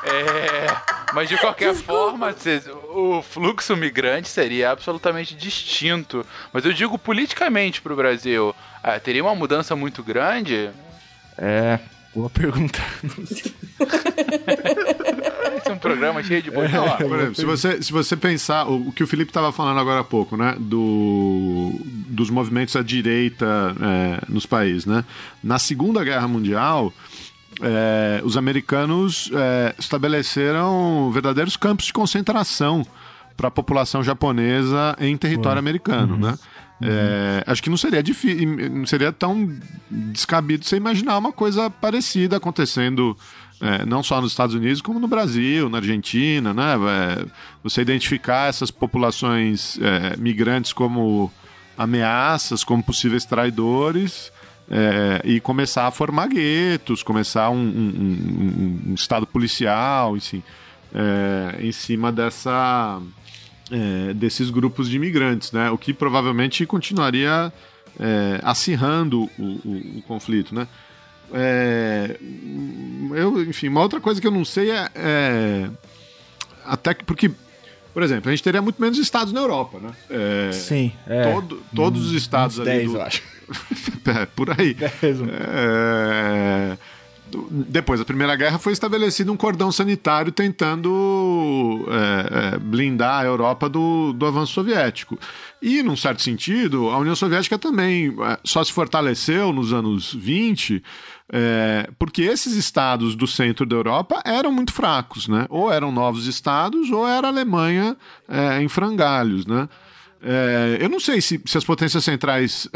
É, 0.04 0.68
mas 1.14 1.28
de 1.28 1.38
qualquer 1.38 1.74
forma, 1.74 2.36
o 2.94 3.24
fluxo 3.24 3.76
migrante 3.76 4.30
seria 4.30 4.70
absolutamente 4.70 5.34
distinto. 5.36 6.24
Mas 6.54 6.64
eu 6.66 6.72
digo 6.72 7.00
politicamente 7.00 7.82
para 7.82 7.94
o 7.94 7.96
Brasil, 7.96 8.56
ah, 8.84 9.00
teria 9.00 9.24
uma 9.24 9.34
mudança 9.34 9.76
muito 9.76 10.04
grande? 10.04 10.70
É, 11.42 11.80
boa 12.14 12.30
pergunta. 12.30 12.80
Esse 15.58 15.70
é 15.70 15.74
um 15.74 15.78
programa 15.78 16.22
cheio 16.22 16.42
de 16.42 16.52
boas 16.52 16.72
é, 16.74 16.78
Por 16.98 17.18
exemplo, 17.18 17.36
se 17.36 17.46
você, 17.46 17.82
se 17.82 17.92
você 17.92 18.18
pensar 18.18 18.68
o, 18.68 18.90
o 18.90 18.92
que 18.92 19.04
o 19.04 19.08
Felipe 19.08 19.30
estava 19.30 19.52
falando 19.52 19.80
agora 19.80 20.02
há 20.02 20.04
pouco, 20.04 20.36
né? 20.36 20.56
Do, 20.60 21.72
dos 22.08 22.30
movimentos 22.30 22.76
à 22.76 22.84
direita 22.84 23.46
é, 23.82 24.22
nos 24.28 24.46
países, 24.46 24.86
né? 24.86 25.06
Na 25.42 25.58
Segunda 25.58 26.04
Guerra 26.04 26.28
Mundial, 26.28 26.94
é, 27.62 28.22
os 28.24 28.36
americanos 28.38 29.32
é, 29.34 29.76
estabeleceram 29.80 31.10
verdadeiros 31.12 31.56
campos 31.56 31.86
de 31.86 31.94
concentração 31.94 32.86
para 33.36 33.48
a 33.48 33.52
população 33.52 34.04
japonesa 34.04 34.96
em 35.00 35.16
território 35.16 35.56
Ué. 35.56 35.60
americano, 35.60 36.16
uhum. 36.16 36.20
né? 36.20 36.38
É, 36.82 37.44
acho 37.46 37.62
que 37.62 37.70
não 37.70 37.78
seria 37.78 38.02
difícil, 38.02 38.70
não 38.70 38.86
seria 38.86 39.12
tão 39.12 39.54
descabido 39.90 40.64
você 40.64 40.78
imaginar 40.78 41.18
uma 41.18 41.32
coisa 41.32 41.70
parecida 41.70 42.38
acontecendo 42.38 43.18
é, 43.62 43.86
não 43.86 44.02
só 44.02 44.22
nos 44.22 44.32
Estados 44.32 44.56
Unidos, 44.56 44.82
como 44.82 45.00
no 45.00 45.08
Brasil, 45.08 45.70
na 45.70 45.80
Argentina, 45.80 46.54
né? 46.54 46.76
É, 46.76 47.26
você 47.62 47.82
identificar 47.82 48.48
essas 48.48 48.72
populações 48.72 49.78
é, 49.82 50.16
migrantes 50.18 50.72
como 50.72 51.32
ameaças, 51.78 52.64
como 52.64 52.82
possíveis 52.82 53.26
traidores. 53.26 54.32
É, 54.72 55.22
e 55.26 55.40
começar 55.40 55.88
a 55.88 55.92
formar 55.92 56.28
guetos, 56.28 57.02
começar 57.02 57.50
um, 57.50 57.56
um, 57.56 58.84
um, 58.86 58.92
um 58.92 58.94
estado 58.94 59.26
policial, 59.26 60.16
enfim, 60.16 60.44
é, 60.94 61.58
em 61.60 61.72
cima 61.72 62.12
dessa, 62.12 63.02
é, 63.72 64.14
desses 64.14 64.50
grupos 64.50 64.90
de 64.90 64.96
imigrantes, 64.96 65.52
né? 65.52 65.70
O 65.72 65.78
que 65.78 65.94
provavelmente 65.94 66.66
continuaria 66.66 67.52
é, 68.00 68.40
acirrando 68.44 69.30
o, 69.38 69.44
o, 69.44 69.98
o, 69.98 70.02
conflito, 70.08 70.54
né? 70.54 70.68
É, 71.32 72.18
eu, 73.16 73.44
enfim, 73.44 73.68
uma 73.68 73.82
outra 73.82 74.00
coisa 74.00 74.20
que 74.20 74.26
eu 74.26 74.32
não 74.32 74.44
sei 74.44 74.72
é, 74.72 74.90
é, 74.96 75.70
até 76.66 76.94
que 76.94 77.04
porque 77.04 77.32
por 77.94 78.04
exemplo, 78.04 78.30
a 78.30 78.32
gente 78.32 78.44
teria 78.44 78.62
muito 78.62 78.82
menos 78.82 78.98
estados 78.98 79.34
na 79.34 79.42
Europa, 79.42 79.80
né? 79.80 79.92
É, 80.10 80.52
Sim. 80.52 80.92
É, 81.08 81.34
todo, 81.34 81.62
todos 81.76 82.06
os 82.06 82.14
estados 82.14 82.60
ali 82.60 82.70
10, 82.70 82.92
do, 82.92 82.98
eu 82.98 83.02
acho. 83.02 83.22
é, 84.06 84.26
por 84.28 84.50
aí. 84.58 84.78
Resumo. 85.02 85.32
É, 85.34 86.78
Depois 87.52 88.00
da 88.00 88.06
Primeira 88.06 88.36
Guerra 88.36 88.58
foi 88.58 88.74
estabelecido 88.74 89.32
um 89.32 89.38
cordão 89.38 89.72
sanitário 89.72 90.32
tentando 90.32 91.86
é, 91.90 92.56
é, 92.56 92.58
blindar 92.58 93.22
a 93.22 93.26
Europa 93.26 93.70
do, 93.70 94.14
do 94.14 94.26
avanço 94.26 94.54
soviético. 94.54 95.18
E, 95.62 95.84
num 95.84 95.96
certo 95.96 96.22
sentido, 96.22 96.90
a 96.90 96.98
União 96.98 97.16
Soviética 97.16 97.60
também 97.60 98.16
é, 98.22 98.40
só 98.44 98.64
se 98.64 98.72
fortaleceu 98.72 99.52
nos 99.52 99.74
anos 99.74 100.14
20 100.14 100.82
é, 101.32 101.88
porque 102.00 102.24
esses 102.24 102.56
estados 102.56 103.16
do 103.16 103.28
centro 103.28 103.66
da 103.66 103.76
Europa 103.76 104.20
eram 104.26 104.52
muito 104.52 104.74
fracos, 104.74 105.28
né? 105.28 105.46
Ou 105.50 105.72
eram 105.72 105.92
novos 105.92 106.26
estados, 106.26 106.90
ou 106.90 107.08
era 107.08 107.28
a 107.28 107.30
Alemanha 107.30 107.96
é, 108.28 108.62
em 108.62 108.68
frangalhos, 108.68 109.46
né? 109.46 109.70
É, 110.22 110.78
eu 110.82 110.90
não 110.90 111.00
sei 111.00 111.22
se, 111.22 111.40
se 111.46 111.58
as 111.58 111.64
potências 111.64 112.04
centrais 112.04 112.68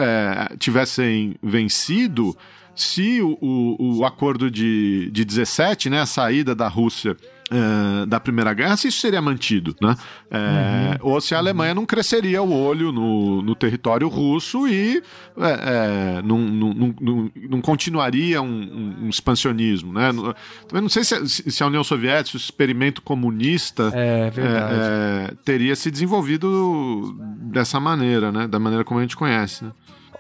tivessem 0.59 1.35
vencido, 1.41 2.37
se 2.75 3.21
o, 3.21 3.37
o, 3.41 3.97
o 3.99 4.05
acordo 4.05 4.49
de, 4.49 5.09
de 5.11 5.23
17, 5.25 5.89
né, 5.89 6.01
a 6.01 6.05
saída 6.05 6.55
da 6.55 6.67
Rússia 6.67 7.15
é, 7.51 8.05
da 8.07 8.19
Primeira 8.19 8.51
Guerra, 8.53 8.75
se 8.77 8.87
isso 8.87 8.99
seria 8.99 9.21
mantido, 9.21 9.75
né? 9.79 9.95
É, 10.31 10.97
Ou 11.01 11.19
se 11.21 11.35
a 11.35 11.37
Alemanha 11.37 11.75
não 11.75 11.85
cresceria 11.85 12.41
o 12.41 12.51
olho 12.51 12.91
no, 12.91 13.41
no 13.43 13.53
território 13.53 14.07
russo 14.07 14.67
e 14.67 15.03
é, 15.37 16.17
é, 16.17 16.21
não, 16.23 16.39
não, 16.39 16.73
não, 16.99 17.31
não- 17.49 17.61
continuaria 17.61 18.41
um, 18.41 19.03
um- 19.03 19.09
expansionismo, 19.09 19.93
né? 19.93 20.09
Também 20.67 20.81
não 20.81 20.89
sei 20.89 21.03
se, 21.03 21.27
se 21.27 21.61
a 21.61 21.67
União 21.67 21.83
Soviética, 21.83 22.37
o 22.37 22.41
experimento 22.41 23.01
comunista, 23.03 23.91
é, 23.93 24.31
é, 25.29 25.33
teria 25.45 25.75
se 25.75 25.91
desenvolvido 25.91 27.15
dessa 27.51 27.79
maneira, 27.79 28.31
né? 28.31 28.47
Da 28.47 28.57
maneira 28.57 28.83
como 28.83 28.99
a 28.99 29.03
gente 29.03 29.17
conhece, 29.17 29.63
né? 29.65 29.71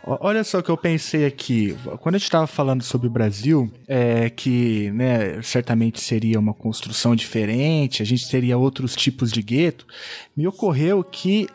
Olha 0.05 0.43
só 0.43 0.59
o 0.59 0.63
que 0.63 0.69
eu 0.69 0.75
pensei 0.75 1.25
aqui. 1.25 1.77
Quando 2.01 2.15
a 2.15 2.17
gente 2.17 2.25
estava 2.25 2.45
falando 2.45 2.83
sobre 2.83 3.07
o 3.07 3.09
Brasil, 3.09 3.71
é, 3.87 4.29
que 4.29 4.91
né, 4.91 5.41
certamente 5.41 6.01
seria 6.01 6.37
uma 6.37 6.53
construção 6.53 7.15
diferente, 7.15 8.01
a 8.01 8.05
gente 8.05 8.29
teria 8.29 8.57
outros 8.57 8.97
tipos 8.97 9.31
de 9.31 9.41
gueto, 9.41 9.87
me 10.35 10.45
ocorreu 10.45 11.05
que 11.05 11.47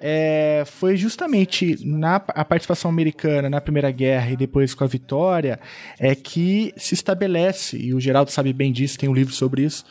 é, 0.00 0.62
foi 0.66 0.96
justamente 0.96 1.84
na 1.84 2.16
a 2.28 2.44
participação 2.44 2.88
americana 2.88 3.50
na 3.50 3.60
Primeira 3.60 3.90
Guerra 3.90 4.30
e 4.30 4.36
depois 4.36 4.72
com 4.72 4.84
a 4.84 4.86
vitória 4.86 5.58
é 5.98 6.14
que 6.14 6.72
se 6.76 6.94
estabelece, 6.94 7.76
e 7.76 7.92
o 7.92 7.98
Geraldo 7.98 8.30
sabe 8.30 8.52
bem 8.52 8.70
disso, 8.70 8.98
tem 8.98 9.08
um 9.08 9.14
livro 9.14 9.34
sobre 9.34 9.62
isso, 9.62 9.84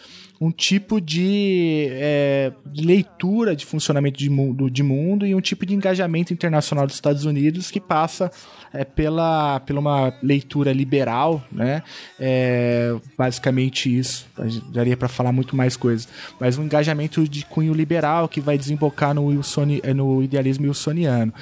um 0.46 0.52
tipo 0.52 1.02
de, 1.02 1.88
é, 1.90 2.52
leitura 2.76 3.56
de 3.56 3.66
funcionamento 3.66 4.20
de 4.20 4.30
mundo, 4.30 4.70
de 4.70 4.84
mundo 4.84 5.26
e 5.26 5.34
um 5.34 5.42
tipo 5.42 5.66
de 5.66 5.74
engajamento 5.74 6.32
internacional 6.32 6.86
dos 6.86 6.96
Estados 6.96 7.26
Unidos 7.26 7.72
que 7.72 7.80
passa 7.80 8.32
é, 8.72 8.84
pela, 8.84 9.60
pela 9.62 9.80
uma 9.80 10.14
leitura 10.22 10.72
liberal, 10.72 11.44
né? 11.52 11.82
É, 12.20 12.94
basicamente 13.18 13.98
isso. 13.98 14.28
Daria 14.72 14.96
para 14.96 15.08
falar 15.08 15.32
muito 15.32 15.56
mais 15.56 15.76
coisas, 15.76 16.08
mas 16.40 16.60
um 16.60 16.64
engajamento 16.66 17.28
de 17.28 17.44
cunho 17.46 17.74
liberal 17.74 18.28
que 18.28 18.40
vai 18.40 18.58
desembocar 18.58 19.16
no, 19.16 19.26
Wilsoni, 19.26 19.80
é, 19.84 19.94
no 19.94 20.22
idealismo 20.22 20.68
wilsoniano. 20.68 21.34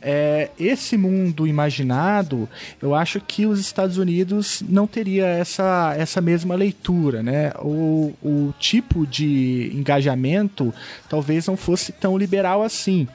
É, 0.00 0.50
esse 0.58 0.96
mundo 0.96 1.46
imaginado, 1.46 2.48
eu 2.80 2.94
acho 2.94 3.20
que 3.20 3.46
os 3.46 3.58
Estados 3.58 3.98
Unidos 3.98 4.62
não 4.68 4.86
teria 4.86 5.26
essa, 5.26 5.94
essa 5.96 6.20
mesma 6.20 6.54
leitura, 6.54 7.22
né? 7.22 7.52
O, 7.58 8.12
o 8.22 8.51
tipo 8.52 9.06
de 9.06 9.70
engajamento 9.74 10.72
talvez 11.08 11.46
não 11.46 11.56
fosse 11.56 11.92
tão 11.92 12.16
liberal 12.16 12.62
assim. 12.62 13.08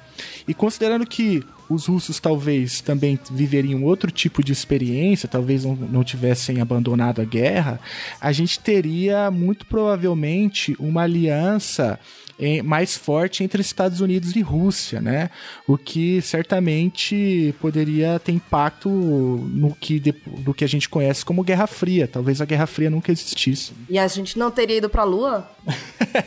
E 0.48 0.54
considerando 0.54 1.06
que 1.06 1.44
os 1.70 1.86
russos 1.86 2.20
talvez 2.20 2.82
também 2.82 3.20
viveriam 3.30 3.84
outro 3.84 4.10
tipo 4.10 4.44
de 4.44 4.54
experiência, 4.54 5.28
talvez 5.28 5.66
não, 5.66 5.76
não 5.76 6.04
tivessem 6.04 6.62
abandonado 6.62 7.22
a 7.22 7.26
guerra, 7.26 7.80
a 8.22 8.32
gente 8.32 8.60
teria 8.60 9.30
muito 9.30 9.66
provavelmente 9.66 10.76
uma 10.80 11.04
aliança 11.04 12.00
eh, 12.40 12.62
mais 12.62 12.96
forte 12.96 13.44
entre 13.44 13.62
Estados 13.62 14.00
Unidos 14.02 14.36
e 14.36 14.42
Rússia, 14.42 15.02
né? 15.02 15.30
O 15.68 15.78
que 15.78 16.22
certamente 16.22 17.54
poderia 17.60 18.20
ter 18.20 18.32
impacto 18.32 18.90
no 18.90 19.76
que, 19.76 20.00
de- 20.00 20.16
do 20.40 20.54
que 20.54 20.64
a 20.64 20.68
gente 20.68 20.88
conhece 20.90 21.24
como 21.26 21.44
Guerra 21.44 21.68
Fria. 21.68 22.08
Talvez 22.08 22.40
a 22.42 22.46
Guerra 22.46 22.68
Fria 22.68 22.90
nunca 22.90 23.12
existisse. 23.12 23.74
E 23.90 23.98
a 23.98 24.08
gente 24.08 24.38
não 24.38 24.52
teria 24.52 24.78
ido 24.78 24.90
pra 24.90 25.04
Lua? 25.04 25.50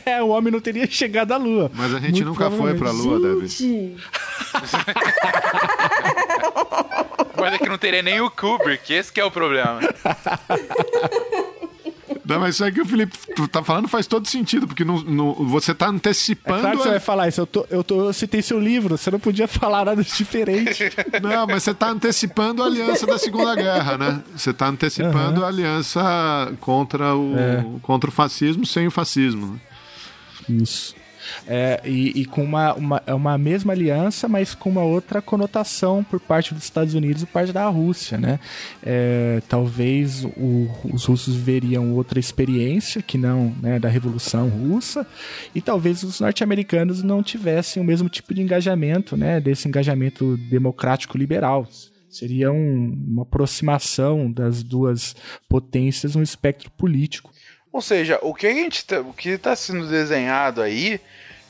É, 0.06 0.22
o 0.22 0.28
homem 0.28 0.52
não 0.52 0.60
teria 0.60 0.86
chegado 0.88 1.32
à 1.32 1.36
Lua. 1.36 1.70
Mas 1.74 1.94
a 1.94 1.98
gente 1.98 2.22
Muito 2.24 2.26
nunca 2.26 2.50
foi 2.50 2.74
pra 2.74 2.90
Lua, 2.90 3.20
Davi. 3.20 3.96
Mas 7.36 7.54
é 7.54 7.58
que 7.58 7.68
não 7.68 7.78
teria 7.78 8.02
nem 8.02 8.20
o 8.20 8.30
Kubrick, 8.30 8.92
esse 8.92 9.12
que 9.12 9.20
é 9.20 9.24
o 9.24 9.30
problema. 9.30 9.80
Não, 12.34 12.40
mas 12.40 12.54
isso 12.54 12.64
aí 12.64 12.72
que 12.72 12.80
o 12.80 12.86
Felipe 12.86 13.16
tá 13.50 13.62
falando 13.62 13.88
faz 13.88 14.06
todo 14.06 14.26
sentido, 14.28 14.66
porque 14.66 14.84
não, 14.84 15.00
não- 15.02 15.34
você 15.34 15.74
tá 15.74 15.86
É 15.86 15.88
antecipando. 15.88 16.60
claro 16.60 16.76
que 16.78 16.82
você 16.84 16.90
vai 16.90 17.00
falar 17.00 17.28
isso. 17.28 17.40
Eu, 17.40 17.46
tô, 17.46 17.66
eu, 17.70 17.84
tô, 17.84 18.04
eu 18.06 18.12
citei 18.12 18.40
seu 18.42 18.58
livro, 18.60 18.96
você 18.96 19.10
não 19.10 19.18
podia 19.20 19.46
falar 19.48 19.84
nada 19.84 20.02
diferente. 20.02 20.90
Não, 21.22 21.46
mas 21.46 21.62
você 21.62 21.74
tá 21.74 21.90
antecipando 21.90 22.62
a 22.62 22.66
aliança 22.66 23.06
da 23.06 23.18
Segunda 23.18 23.54
Guerra, 23.54 23.98
né? 23.98 24.22
Você 24.36 24.52
tá 24.52 24.68
antecipando 24.68 25.44
a 25.44 25.48
aliança 25.48 26.00
contra 26.60 27.14
o, 27.14 27.36
É. 27.38 27.64
contra 27.82 28.08
o 28.10 28.12
fascismo 28.12 28.64
sem 28.66 28.86
o 28.86 28.90
fascismo. 28.90 29.46
né? 29.54 29.60
Isso. 30.62 30.94
É, 31.46 31.80
e, 31.85 32.20
e 32.20 32.24
com 32.24 32.42
uma, 32.42 32.74
uma, 32.74 33.02
uma 33.09 33.38
mesma 33.38 33.72
aliança, 33.72 34.28
mas 34.28 34.54
com 34.54 34.70
uma 34.70 34.83
outra 34.83 35.20
conotação 35.20 36.02
por 36.04 36.20
parte 36.20 36.54
dos 36.54 36.64
Estados 36.64 36.94
Unidos 36.94 37.22
e 37.22 37.26
parte 37.26 37.52
da 37.52 37.66
Rússia, 37.68 38.18
né? 38.18 38.38
É, 38.83 39.42
talvez 39.48 40.24
o- 40.24 40.68
os 40.92 41.04
russos 41.04 41.35
veriam 41.37 41.92
outra 41.94 42.18
experiência 42.18 43.02
que 43.02 43.18
não 43.18 43.54
né, 43.62 43.78
da 43.78 43.88
Revolução 43.88 44.48
Russa 44.48 45.06
e 45.54 45.61
talvez 45.61 46.02
os 46.02 46.20
norte-americanos 46.20 47.02
não 47.02 47.22
tivessem 47.22 47.83
o 47.83 47.87
mesmo 47.87 48.09
tipo 48.09 48.33
de 48.35 48.42
engajamento, 48.42 49.16
né? 49.16 49.40
Desse 49.40 49.68
engajamento 49.68 50.37
democrático 50.48 51.16
liberal. 51.18 51.66
Seria 52.09 52.50
um- 52.50 52.96
uma 53.09 53.22
aproximação 53.22 54.30
das 54.33 54.62
duas 54.62 55.14
potências 55.48 56.16
no 56.16 56.22
espectro 56.22 56.70
político. 56.72 57.30
Ou 57.72 57.80
seja, 57.80 58.18
o 58.22 58.35
que 58.35 58.46
a 58.46 58.52
gente 58.52 58.85
tá, 58.85 59.00
o 59.00 59.12
que 59.12 59.30
está 59.30 59.54
sendo 59.54 59.87
desenhado 59.88 60.61
aí 60.61 61.00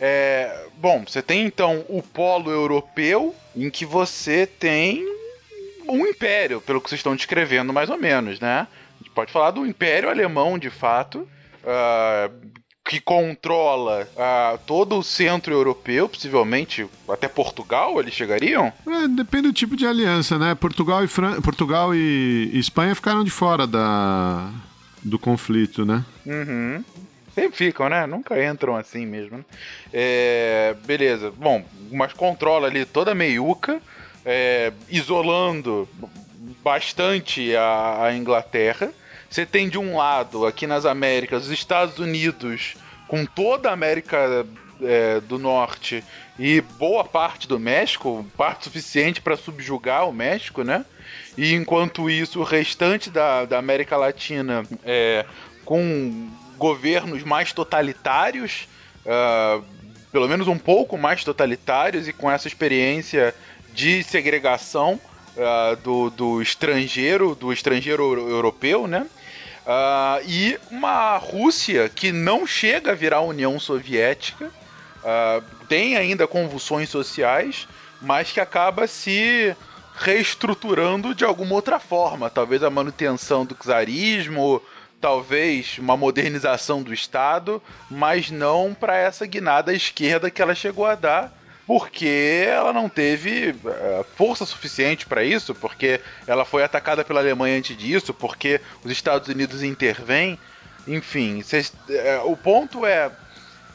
é, 0.00 0.66
bom, 0.78 1.04
você 1.06 1.20
tem 1.20 1.44
então 1.44 1.85
o 1.88 2.02
polo 2.02 2.50
europeu 2.50 3.35
em 3.54 3.68
que 3.68 3.85
você 3.85 4.46
tem 4.46 5.04
um 5.87 6.06
império, 6.06 6.61
pelo 6.61 6.80
que 6.80 6.88
vocês 6.88 7.00
estão 7.00 7.14
descrevendo 7.14 7.72
mais 7.72 7.90
ou 7.90 7.98
menos, 7.98 8.40
né? 8.40 8.66
A 8.94 9.02
gente 9.02 9.11
pode 9.14 9.30
falar 9.30 9.50
do 9.50 9.66
império 9.66 10.09
alemão 10.09 10.59
de 10.59 10.70
fato, 10.70 11.28
ah, 11.66 12.30
que 12.85 12.98
controla 12.98 14.09
ah, 14.16 14.59
todo 14.66 14.96
o 14.98 15.02
centro 15.02 15.52
europeu, 15.52 16.09
possivelmente 16.09 16.87
até 17.09 17.28
Portugal, 17.28 18.00
eles 18.00 18.14
chegariam? 18.14 18.72
É, 18.87 19.09
depende 19.09 19.48
do 19.48 19.52
tipo 19.52 19.76
de 19.76 19.87
aliança, 19.87 20.38
né? 20.38 20.54
Portugal 20.54 21.04
e, 21.04 21.09
Fran... 21.09 21.40
Portugal 21.42 21.94
e... 21.94 22.50
e 22.52 22.59
Espanha 22.59 22.94
ficaram 22.94 23.22
de 23.22 23.30
fora 23.30 23.66
da... 23.66 24.50
do 25.02 25.18
conflito, 25.18 25.84
né? 25.84 26.04
Uhum. 26.26 26.84
Sempre 27.34 27.56
ficam, 27.56 27.88
né? 27.88 28.06
Nunca 28.06 28.42
entram 28.44 28.76
assim 28.76 29.06
mesmo. 29.06 29.38
né? 29.38 29.44
É, 29.92 30.74
beleza. 30.84 31.30
Bom, 31.30 31.64
mas 31.90 32.12
controla 32.12 32.66
ali 32.66 32.84
toda 32.84 33.12
a 33.12 33.14
meiuca, 33.14 33.80
é, 34.24 34.72
isolando 34.88 35.88
bastante 36.62 37.54
a, 37.56 38.04
a 38.04 38.14
Inglaterra. 38.14 38.92
Você 39.28 39.46
tem 39.46 39.68
de 39.68 39.78
um 39.78 39.96
lado, 39.96 40.44
aqui 40.44 40.66
nas 40.66 40.84
Américas, 40.84 41.44
os 41.44 41.50
Estados 41.50 41.98
Unidos 41.98 42.74
com 43.06 43.24
toda 43.24 43.70
a 43.70 43.72
América 43.72 44.46
é, 44.82 45.20
do 45.20 45.38
Norte 45.38 46.02
e 46.38 46.60
boa 46.60 47.04
parte 47.04 47.46
do 47.46 47.58
México, 47.58 48.26
parte 48.36 48.64
suficiente 48.64 49.20
para 49.20 49.36
subjugar 49.36 50.08
o 50.08 50.12
México, 50.12 50.62
né? 50.62 50.84
E 51.36 51.54
enquanto 51.54 52.10
isso, 52.10 52.40
o 52.40 52.44
restante 52.44 53.10
da, 53.10 53.44
da 53.44 53.58
América 53.58 53.96
Latina 53.96 54.64
é, 54.84 55.24
com 55.64 56.28
governos 56.58 57.22
mais 57.22 57.52
totalitários, 57.52 58.68
ah, 59.06 59.60
pelo 60.12 60.28
menos 60.28 60.48
um 60.48 60.58
pouco 60.58 60.98
mais 60.98 61.24
totalitários, 61.24 62.08
e 62.08 62.12
com 62.12 62.30
essa 62.30 62.48
experiência 62.48 63.34
de 63.72 64.02
segregação 64.02 65.00
ah, 65.38 65.76
do, 65.82 66.10
do 66.10 66.42
estrangeiro, 66.42 67.34
do 67.34 67.52
estrangeiro 67.52 68.02
euro- 68.02 68.28
europeu, 68.28 68.86
né? 68.86 69.06
Ah, 69.66 70.20
e 70.26 70.58
uma 70.70 71.16
Rússia 71.16 71.88
que 71.88 72.12
não 72.12 72.46
chega 72.46 72.90
a 72.90 72.94
virar 72.94 73.20
União 73.20 73.58
Soviética, 73.58 74.50
tem 75.66 75.96
ainda 75.96 76.26
convulsões 76.26 76.90
sociais, 76.90 77.66
mas 78.02 78.32
que 78.32 78.38
acaba 78.38 78.86
se 78.86 79.56
reestruturando 80.00 81.14
de 81.14 81.24
alguma 81.24 81.54
outra 81.54 81.78
forma. 81.78 82.30
Talvez 82.30 82.62
a 82.62 82.70
manutenção 82.70 83.44
do 83.44 83.54
czarismo, 83.54 84.62
talvez 84.98 85.78
uma 85.78 85.96
modernização 85.96 86.82
do 86.82 86.92
Estado, 86.92 87.62
mas 87.90 88.30
não 88.30 88.74
para 88.74 88.96
essa 88.96 89.26
guinada 89.26 89.72
à 89.72 89.74
esquerda 89.74 90.30
que 90.30 90.40
ela 90.40 90.54
chegou 90.54 90.86
a 90.86 90.94
dar 90.94 91.38
porque 91.66 92.42
ela 92.48 92.72
não 92.72 92.88
teve 92.88 93.50
uh, 93.50 94.04
força 94.16 94.44
suficiente 94.44 95.06
para 95.06 95.22
isso, 95.22 95.54
porque 95.54 96.00
ela 96.26 96.44
foi 96.44 96.64
atacada 96.64 97.04
pela 97.04 97.20
Alemanha 97.20 97.58
antes 97.58 97.76
disso, 97.76 98.12
porque 98.12 98.60
os 98.84 98.90
Estados 98.90 99.28
Unidos 99.28 99.62
intervêm. 99.62 100.36
Enfim, 100.88 101.42
cês, 101.42 101.72
uh, 101.88 102.28
o 102.28 102.36
ponto 102.36 102.84
é. 102.84 103.12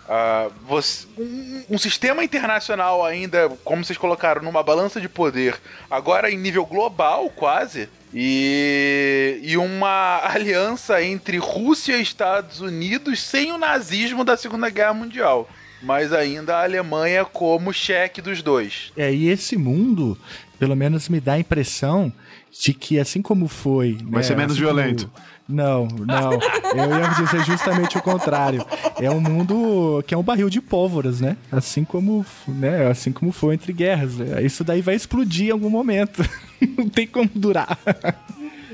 Uh, 0.05 0.53
você, 0.67 1.07
um, 1.17 1.63
um, 1.71 1.77
sistema 1.79 2.23
internacional 2.23 3.03
ainda, 3.03 3.49
como 3.63 3.83
vocês 3.83 3.97
colocaram, 3.97 4.43
numa 4.43 4.61
balança 4.61 5.01
de 5.01 5.09
poder, 5.09 5.59
agora 5.89 6.29
em 6.29 6.37
nível 6.37 6.63
global 6.63 7.27
quase, 7.31 7.89
e, 8.13 9.39
e 9.41 9.57
uma 9.57 10.21
aliança 10.31 11.01
entre 11.03 11.37
Rússia 11.37 11.97
e 11.97 12.03
Estados 12.03 12.61
Unidos 12.61 13.19
sem 13.19 13.51
o 13.51 13.57
nazismo 13.57 14.23
da 14.23 14.37
Segunda 14.37 14.69
Guerra 14.69 14.93
Mundial 14.93 15.49
mas 15.81 16.11
ainda 16.11 16.57
a 16.57 16.63
Alemanha 16.63 17.23
como 17.25 17.71
cheque 17.71 18.19
dos 18.19 18.41
dois. 18.41 18.91
É, 18.97 19.13
e 19.13 19.29
esse 19.29 19.55
mundo, 19.55 20.17
pelo 20.57 20.75
menos 20.75 21.07
me 21.07 21.19
dá 21.19 21.33
a 21.33 21.39
impressão 21.39 22.11
de 22.59 22.73
que 22.73 22.99
assim 22.99 23.21
como 23.21 23.47
foi. 23.47 23.97
Vai 24.03 24.21
né, 24.21 24.23
ser 24.23 24.35
menos 24.35 24.53
assim 24.53 24.61
violento. 24.61 25.07
Como... 25.07 25.25
Não, 25.47 25.87
não. 25.87 26.33
Eu 26.33 26.99
ia 26.99 27.07
dizer 27.09 27.43
justamente 27.45 27.97
o 27.97 28.01
contrário. 28.01 28.65
É 28.99 29.11
um 29.11 29.19
mundo 29.19 30.03
que 30.07 30.13
é 30.13 30.17
um 30.17 30.23
barril 30.23 30.49
de 30.49 30.59
pólvoras, 30.59 31.21
né? 31.21 31.37
Assim 31.51 31.83
como, 31.83 32.25
né? 32.47 32.87
Assim 32.87 33.11
como 33.11 33.31
foi 33.31 33.53
entre 33.53 33.71
guerras. 33.71 34.15
Né? 34.15 34.41
Isso 34.41 34.63
daí 34.63 34.81
vai 34.81 34.95
explodir 34.95 35.49
em 35.49 35.51
algum 35.51 35.69
momento. 35.69 36.27
Não 36.77 36.89
tem 36.89 37.05
como 37.05 37.29
durar. 37.35 37.77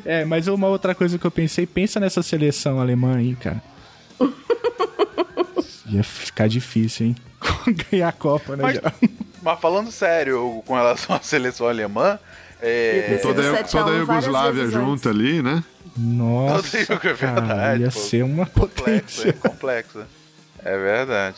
É, 0.05 0.23
mas 0.23 0.47
uma 0.47 0.67
outra 0.67 0.95
coisa 0.95 1.19
que 1.19 1.25
eu 1.25 1.31
pensei, 1.31 1.65
pensa 1.65 1.99
nessa 1.99 2.23
seleção 2.23 2.79
alemã 2.79 3.17
aí, 3.17 3.35
cara. 3.35 3.61
Ia 5.87 6.03
ficar 6.03 6.47
difícil, 6.47 7.07
hein? 7.07 7.15
Ganhar 7.91 8.07
a 8.07 8.13
Copa, 8.13 8.55
né? 8.55 8.63
Mas, 8.63 8.79
mas, 9.43 9.59
falando 9.59 9.91
sério 9.91 10.63
com 10.65 10.73
relação 10.73 11.15
à 11.17 11.19
seleção 11.19 11.67
alemã. 11.67 12.17
É... 12.61 13.19
Toda, 13.21 13.63
toda 13.63 13.91
a 13.91 13.95
Iugoslávia 13.95 14.67
junto 14.67 15.09
ali, 15.09 15.41
né? 15.41 15.63
Nossa, 16.01 16.77
é 16.77 17.13
verdade, 17.13 17.83
ia 17.83 17.91
pô, 17.91 17.99
ser 17.99 18.23
uma 18.23 18.45
complexo, 18.45 18.83
potência. 18.83 19.29
é 19.29 19.33
complexo. 19.33 20.05
É 20.63 20.77
verdade. 20.77 21.37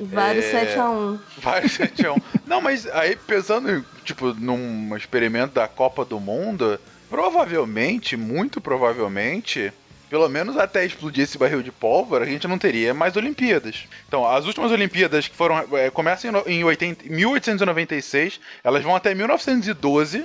Vários 0.00 0.46
é... 0.46 0.76
7x1. 0.76 1.18
Vários 1.38 1.78
7x1. 1.78 2.22
Não, 2.46 2.60
mas 2.60 2.86
aí 2.88 3.16
pensando, 3.16 3.84
tipo, 4.04 4.32
num 4.34 4.96
experimento 4.96 5.54
da 5.54 5.68
Copa 5.68 6.04
do 6.04 6.18
Mundo, 6.18 6.80
provavelmente, 7.10 8.16
muito 8.16 8.60
provavelmente, 8.60 9.72
pelo 10.08 10.28
menos 10.28 10.56
até 10.56 10.84
explodir 10.84 11.24
esse 11.24 11.36
barril 11.36 11.62
de 11.62 11.70
pólvora, 11.70 12.24
a 12.24 12.28
gente 12.28 12.48
não 12.48 12.58
teria 12.58 12.94
mais 12.94 13.16
Olimpíadas. 13.16 13.84
Então, 14.08 14.26
as 14.26 14.46
últimas 14.46 14.70
Olimpíadas 14.70 15.28
que 15.28 15.36
foram. 15.36 15.58
É, 15.76 15.90
começam 15.90 16.30
em 16.46 16.64
80, 16.64 17.10
1896, 17.10 18.40
elas 18.64 18.82
vão 18.82 18.96
até 18.96 19.14
1912, 19.14 20.24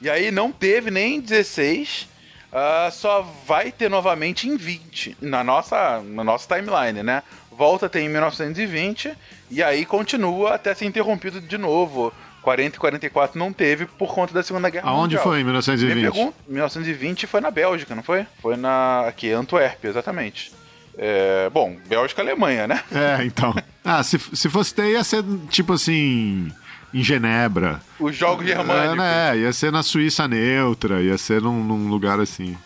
e 0.00 0.08
aí 0.08 0.30
não 0.30 0.52
teve 0.52 0.90
nem 0.90 1.20
16. 1.20 2.08
Uh, 2.50 2.90
só 2.90 3.22
vai 3.46 3.70
ter 3.70 3.90
novamente 3.90 4.48
em 4.48 4.56
20, 4.56 5.18
na 5.20 5.44
nossa, 5.44 6.00
na 6.02 6.24
nossa 6.24 6.54
timeline, 6.56 7.02
né? 7.02 7.22
Volta 7.52 7.86
a 7.86 7.88
ter 7.88 8.00
em 8.00 8.08
1920 8.08 9.12
e 9.50 9.62
aí 9.62 9.84
continua 9.84 10.54
até 10.54 10.74
ser 10.74 10.86
interrompido 10.86 11.40
de 11.40 11.58
novo. 11.58 12.12
40 12.40 12.76
e 12.76 12.78
44 12.78 13.38
não 13.38 13.52
teve 13.52 13.84
por 13.84 14.14
conta 14.14 14.32
da 14.32 14.42
Segunda 14.42 14.70
Guerra 14.70 14.88
Aonde 14.88 15.16
Mundial. 15.16 15.22
foi 15.24 15.40
em 15.40 15.44
1920? 15.44 16.00
Pergunta, 16.00 16.34
1920 16.48 17.26
foi 17.26 17.40
na 17.40 17.50
Bélgica, 17.50 17.94
não 17.94 18.02
foi? 18.02 18.26
Foi 18.40 18.56
na 18.56 19.06
aqui, 19.06 19.30
Antuérpia, 19.30 19.88
exatamente. 19.88 20.52
É, 20.96 21.50
bom, 21.50 21.76
Bélgica 21.86 22.22
Alemanha, 22.22 22.66
né? 22.66 22.82
É, 22.92 23.24
então. 23.24 23.54
Ah, 23.90 24.02
se, 24.02 24.18
se 24.18 24.50
fosse 24.50 24.74
ter, 24.74 24.90
ia 24.90 25.02
ser 25.02 25.24
tipo 25.48 25.72
assim 25.72 26.52
em 26.92 27.02
Genebra. 27.02 27.80
Os 27.98 28.16
Jogos 28.16 28.46
Germânicos. 28.46 28.94
É, 28.94 29.34
né? 29.34 29.38
Ia 29.38 29.52
ser 29.52 29.72
na 29.72 29.82
Suíça 29.82 30.26
neutra, 30.26 31.02
ia 31.02 31.18
ser 31.18 31.42
num, 31.42 31.62
num, 31.62 31.88
lugar 31.88 32.20
assim. 32.20 32.56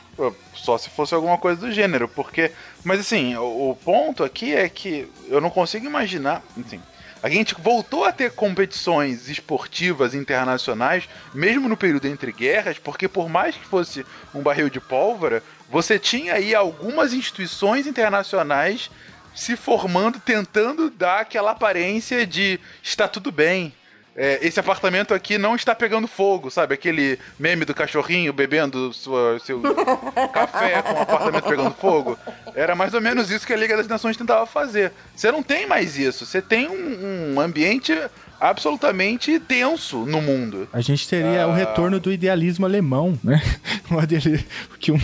Só 0.54 0.78
se 0.78 0.90
fosse 0.90 1.14
alguma 1.14 1.38
coisa 1.38 1.60
do 1.60 1.72
gênero, 1.72 2.08
porque. 2.08 2.52
Mas 2.84 3.00
assim, 3.00 3.34
o, 3.36 3.70
o 3.70 3.76
ponto 3.76 4.22
aqui 4.22 4.54
é 4.54 4.68
que 4.68 5.08
eu 5.28 5.40
não 5.40 5.50
consigo 5.50 5.86
imaginar. 5.86 6.42
Assim, 6.58 6.80
a 7.22 7.28
gente 7.28 7.54
voltou 7.54 8.04
a 8.04 8.12
ter 8.12 8.32
competições 8.32 9.28
esportivas 9.28 10.12
internacionais, 10.12 11.08
mesmo 11.32 11.68
no 11.68 11.76
período 11.76 12.08
entre 12.08 12.32
guerras, 12.32 12.78
porque 12.78 13.06
por 13.06 13.28
mais 13.28 13.54
que 13.56 13.64
fosse 13.64 14.04
um 14.34 14.42
barril 14.42 14.68
de 14.68 14.80
pólvora, 14.80 15.42
você 15.70 15.98
tinha 16.00 16.34
aí 16.34 16.52
algumas 16.52 17.12
instituições 17.12 17.86
internacionais 17.86 18.90
se 19.34 19.56
formando, 19.56 20.18
tentando 20.18 20.90
dar 20.90 21.20
aquela 21.20 21.52
aparência 21.52 22.26
de 22.26 22.58
está 22.82 23.06
tudo 23.06 23.30
bem, 23.30 23.72
é, 24.14 24.38
esse 24.42 24.60
apartamento 24.60 25.14
aqui 25.14 25.38
não 25.38 25.56
está 25.56 25.74
pegando 25.74 26.06
fogo, 26.06 26.50
sabe? 26.50 26.74
Aquele 26.74 27.18
meme 27.38 27.64
do 27.64 27.74
cachorrinho 27.74 28.32
bebendo 28.32 28.92
sua, 28.92 29.38
seu 29.40 29.60
café 30.32 30.82
com 30.82 30.92
o 30.92 31.00
apartamento 31.00 31.44
pegando 31.44 31.74
fogo. 31.74 32.18
Era 32.54 32.74
mais 32.74 32.92
ou 32.92 33.00
menos 33.00 33.30
isso 33.30 33.46
que 33.46 33.52
a 33.52 33.56
Liga 33.56 33.76
das 33.76 33.88
Nações 33.88 34.16
tentava 34.16 34.44
fazer. 34.44 34.92
Você 35.16 35.32
não 35.32 35.42
tem 35.42 35.66
mais 35.66 35.98
isso. 35.98 36.26
Você 36.26 36.42
tem 36.42 36.68
um, 36.68 37.34
um 37.34 37.40
ambiente 37.40 37.94
absolutamente 38.42 39.38
tenso 39.38 40.04
no 40.04 40.20
mundo. 40.20 40.68
A 40.72 40.80
gente 40.80 41.08
teria 41.08 41.44
ah. 41.44 41.46
o 41.46 41.54
retorno 41.54 42.00
do 42.00 42.12
idealismo 42.12 42.66
alemão, 42.66 43.16
né? 43.22 43.40
que, 44.80 44.90
o, 44.90 44.98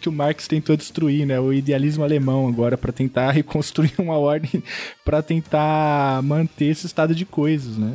que 0.00 0.08
o 0.08 0.12
Marx 0.12 0.48
tentou 0.48 0.76
destruir, 0.76 1.24
né? 1.24 1.38
O 1.38 1.52
idealismo 1.52 2.02
alemão 2.02 2.48
agora 2.48 2.76
para 2.76 2.90
tentar 2.90 3.30
reconstruir 3.46 3.94
uma 3.96 4.18
ordem 4.18 4.60
para 5.04 5.22
tentar 5.22 6.20
manter 6.24 6.66
esse 6.66 6.86
estado 6.86 7.14
de 7.14 7.24
coisas, 7.24 7.76
né? 7.76 7.94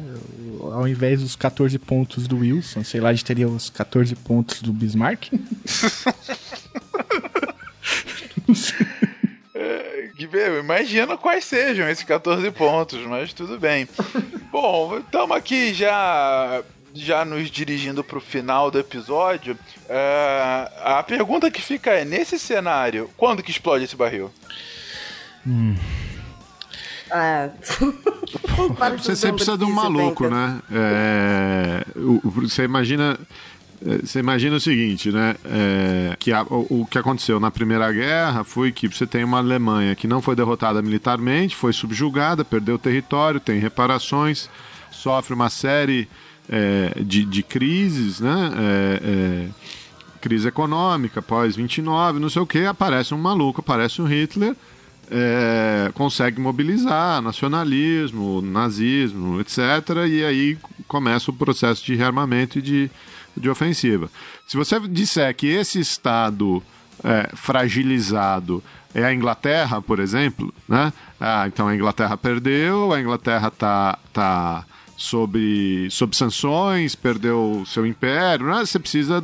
Ao 0.61 0.87
invés 0.87 1.21
dos 1.21 1.35
14 1.35 1.77
pontos 1.77 2.25
do 2.25 2.37
Wilson, 2.37 2.85
sei 2.85 3.01
lá, 3.01 3.09
a 3.09 3.13
gente 3.13 3.25
teria 3.25 3.49
os 3.49 3.69
14 3.69 4.15
pontos 4.15 4.61
do 4.61 4.71
Bismarck. 4.71 5.27
Imagina 10.59 11.17
quais 11.17 11.45
sejam 11.45 11.89
esses 11.89 12.03
14 12.03 12.49
pontos, 12.51 12.99
mas 13.05 13.33
tudo 13.33 13.59
bem. 13.59 13.87
Bom, 14.51 14.97
estamos 14.97 15.35
aqui 15.35 15.73
já 15.73 16.63
já 16.93 17.25
nos 17.25 17.51
dirigindo 17.51 18.03
para 18.03 18.17
o 18.17 18.21
final 18.21 18.71
do 18.71 18.79
episódio. 18.79 19.53
Uh, 19.53 20.71
a 20.81 21.03
pergunta 21.03 21.51
que 21.51 21.61
fica 21.61 21.91
é: 21.91 22.05
nesse 22.05 22.39
cenário, 22.39 23.09
quando 23.17 23.43
que 23.43 23.51
explode 23.51 23.83
esse 23.83 23.95
barril? 23.95 24.31
Hum. 25.45 25.75
Ah. 27.11 27.51
você 28.97 29.15
sempre 29.15 29.35
precisa 29.35 29.57
de 29.57 29.63
um 29.63 29.71
maluco, 29.71 30.27
né? 30.27 30.59
É, 30.71 31.85
você 32.23 32.63
imagina 32.63 33.15
é, 33.15 33.25
você 34.03 34.19
imagina 34.19 34.55
o 34.55 34.59
seguinte, 34.59 35.11
né? 35.11 35.35
É, 35.45 36.15
que 36.17 36.31
a, 36.31 36.43
o, 36.43 36.81
o, 36.81 36.85
que 36.85 36.97
aconteceu 36.97 37.39
na 37.39 37.51
Primeira 37.51 37.91
Guerra 37.91 38.43
foi 38.43 38.71
que 38.71 38.87
você 38.87 39.05
tem 39.05 39.23
uma 39.23 39.37
Alemanha 39.37 39.95
que 39.95 40.07
não 40.07 40.21
foi 40.21 40.35
derrotada 40.35 40.81
militarmente, 40.81 41.55
foi 41.55 41.73
subjugada, 41.73 42.45
perdeu 42.45 42.77
território, 42.79 43.39
tem 43.39 43.59
reparações, 43.59 44.49
sofre 44.91 45.33
uma 45.33 45.49
série 45.49 46.07
é, 46.49 46.93
de, 47.03 47.25
de, 47.25 47.43
crises, 47.43 48.19
né? 48.19 48.51
É, 48.57 49.01
é, 49.03 49.47
crise 50.21 50.47
econômica, 50.47 51.21
pós 51.21 51.55
29, 51.55 52.19
não 52.19 52.29
sei 52.29 52.41
o 52.41 52.47
que, 52.47 52.65
aparece 52.65 53.13
um 53.13 53.17
maluco, 53.17 53.61
aparece 53.61 54.01
um 54.01 54.05
Hitler. 54.05 54.55
É, 55.11 55.91
consegue 55.93 56.41
mobilizar 56.41 57.21
nacionalismo, 57.21 58.41
nazismo, 58.41 59.39
etc. 59.39 59.59
E 60.09 60.23
aí 60.23 60.57
começa 60.87 61.29
o 61.29 61.33
processo 61.33 61.85
de 61.85 61.93
rearmamento 61.93 62.57
e 62.57 62.61
de, 62.61 62.91
de 63.35 63.49
ofensiva. 63.49 64.09
Se 64.47 64.57
você 64.57 64.79
disser 64.79 65.33
que 65.35 65.47
esse 65.47 65.79
Estado 65.79 66.63
é, 67.03 67.29
fragilizado 67.35 68.63
é 68.93 69.03
a 69.03 69.13
Inglaterra, 69.13 69.81
por 69.81 69.99
exemplo, 69.99 70.53
né? 70.67 70.91
Ah, 71.19 71.45
então 71.47 71.67
a 71.67 71.75
Inglaterra 71.75 72.17
perdeu, 72.17 72.93
a 72.93 72.99
Inglaterra 72.99 73.49
está 73.49 73.97
tá 74.13 74.65
sob, 74.95 75.87
sob 75.91 76.15
sanções, 76.15 76.95
perdeu 76.95 77.63
seu 77.65 77.85
império, 77.85 78.47
né? 78.47 78.65
Você 78.65 78.79
precisa 78.79 79.23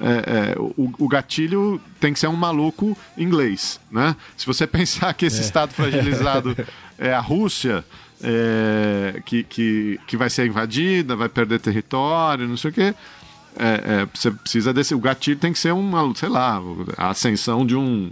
é, 0.00 0.54
é, 0.54 0.58
o, 0.58 0.92
o, 0.98 1.08
gatilho 1.08 1.80
tem 2.00 2.12
que 2.12 2.18
ser 2.18 2.26
um 2.26 2.36
maluco 2.36 2.96
inglês, 3.16 3.80
né? 3.90 4.16
Se 4.36 4.44
você 4.46 4.66
pensar 4.66 5.14
que 5.14 5.26
esse 5.26 5.38
é. 5.38 5.42
estado 5.42 5.72
fragilizado 5.72 6.56
é 6.98 7.12
a 7.12 7.20
Rússia, 7.20 7.84
é, 8.22 9.22
que, 9.24 9.44
que, 9.44 10.00
que 10.06 10.16
vai 10.16 10.28
ser 10.30 10.46
invadida, 10.46 11.14
vai 11.14 11.28
perder 11.28 11.60
território, 11.60 12.48
não 12.48 12.56
sei 12.56 12.70
o 12.70 12.74
quê, 12.74 12.94
é, 13.58 14.02
é, 14.02 14.08
você 14.12 14.30
precisa 14.30 14.72
desse. 14.72 14.94
O 14.94 14.98
gatilho 14.98 15.38
tem 15.38 15.52
que 15.52 15.58
ser 15.58 15.72
uma, 15.72 16.14
sei 16.14 16.28
lá, 16.28 16.60
a 16.96 17.10
ascensão 17.10 17.66
de 17.66 17.76
um. 17.76 18.10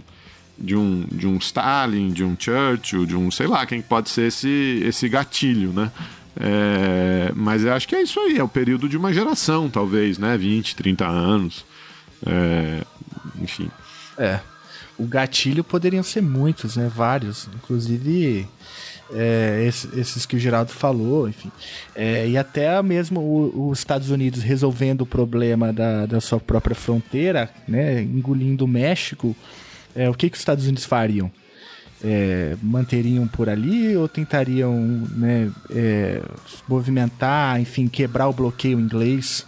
De 0.55 0.75
um, 0.75 1.05
de 1.11 1.25
um 1.25 1.37
Stalin, 1.37 2.11
de 2.11 2.23
um 2.23 2.37
Churchill, 2.39 3.07
de 3.07 3.15
um, 3.15 3.31
sei 3.31 3.47
lá, 3.47 3.65
quem 3.65 3.81
pode 3.81 4.11
ser 4.11 4.27
esse, 4.27 4.81
esse 4.85 5.09
gatilho, 5.09 5.73
né? 5.73 5.91
É, 6.39 7.31
mas 7.35 7.65
eu 7.65 7.73
acho 7.73 7.87
que 7.87 7.95
é 7.95 8.03
isso 8.03 8.19
aí, 8.19 8.37
é 8.37 8.43
o 8.43 8.47
período 8.47 8.87
de 8.87 8.95
uma 8.95 9.11
geração, 9.11 9.67
talvez, 9.67 10.19
né? 10.19 10.37
20, 10.37 10.75
30 10.75 11.07
anos. 11.07 11.65
É, 12.25 12.83
enfim. 13.41 13.69
É. 14.17 14.39
O 14.97 15.05
gatilho 15.05 15.63
poderiam 15.63 16.03
ser 16.03 16.21
muitos, 16.21 16.77
né? 16.77 16.89
Vários. 16.93 17.49
Inclusive, 17.55 18.47
é, 19.11 19.65
esses, 19.67 19.97
esses, 19.97 20.25
que 20.25 20.35
o 20.35 20.39
Geraldo 20.39 20.71
falou, 20.71 21.27
enfim. 21.27 21.51
É, 21.95 22.27
e 22.27 22.37
até 22.37 22.81
mesmo 22.81 23.69
os 23.69 23.79
Estados 23.79 24.09
Unidos 24.09 24.41
resolvendo 24.41 25.01
o 25.01 25.05
problema 25.05 25.73
da, 25.73 26.05
da 26.05 26.21
sua 26.21 26.39
própria 26.39 26.75
fronteira, 26.75 27.49
né, 27.67 28.01
engolindo 28.01 28.65
o 28.65 28.67
México, 28.67 29.35
é, 29.95 30.09
o 30.09 30.13
que, 30.13 30.29
que 30.29 30.35
os 30.35 30.41
Estados 30.41 30.65
Unidos 30.65 30.85
fariam? 30.85 31.31
É, 32.05 32.57
manteriam 32.61 33.25
por 33.27 33.47
ali 33.47 33.95
ou 33.95 34.09
tentariam 34.09 34.75
né, 35.15 35.49
é, 35.69 36.21
movimentar, 36.67 37.61
enfim, 37.61 37.87
quebrar 37.87 38.27
o 38.27 38.33
bloqueio 38.33 38.79
inglês? 38.79 39.45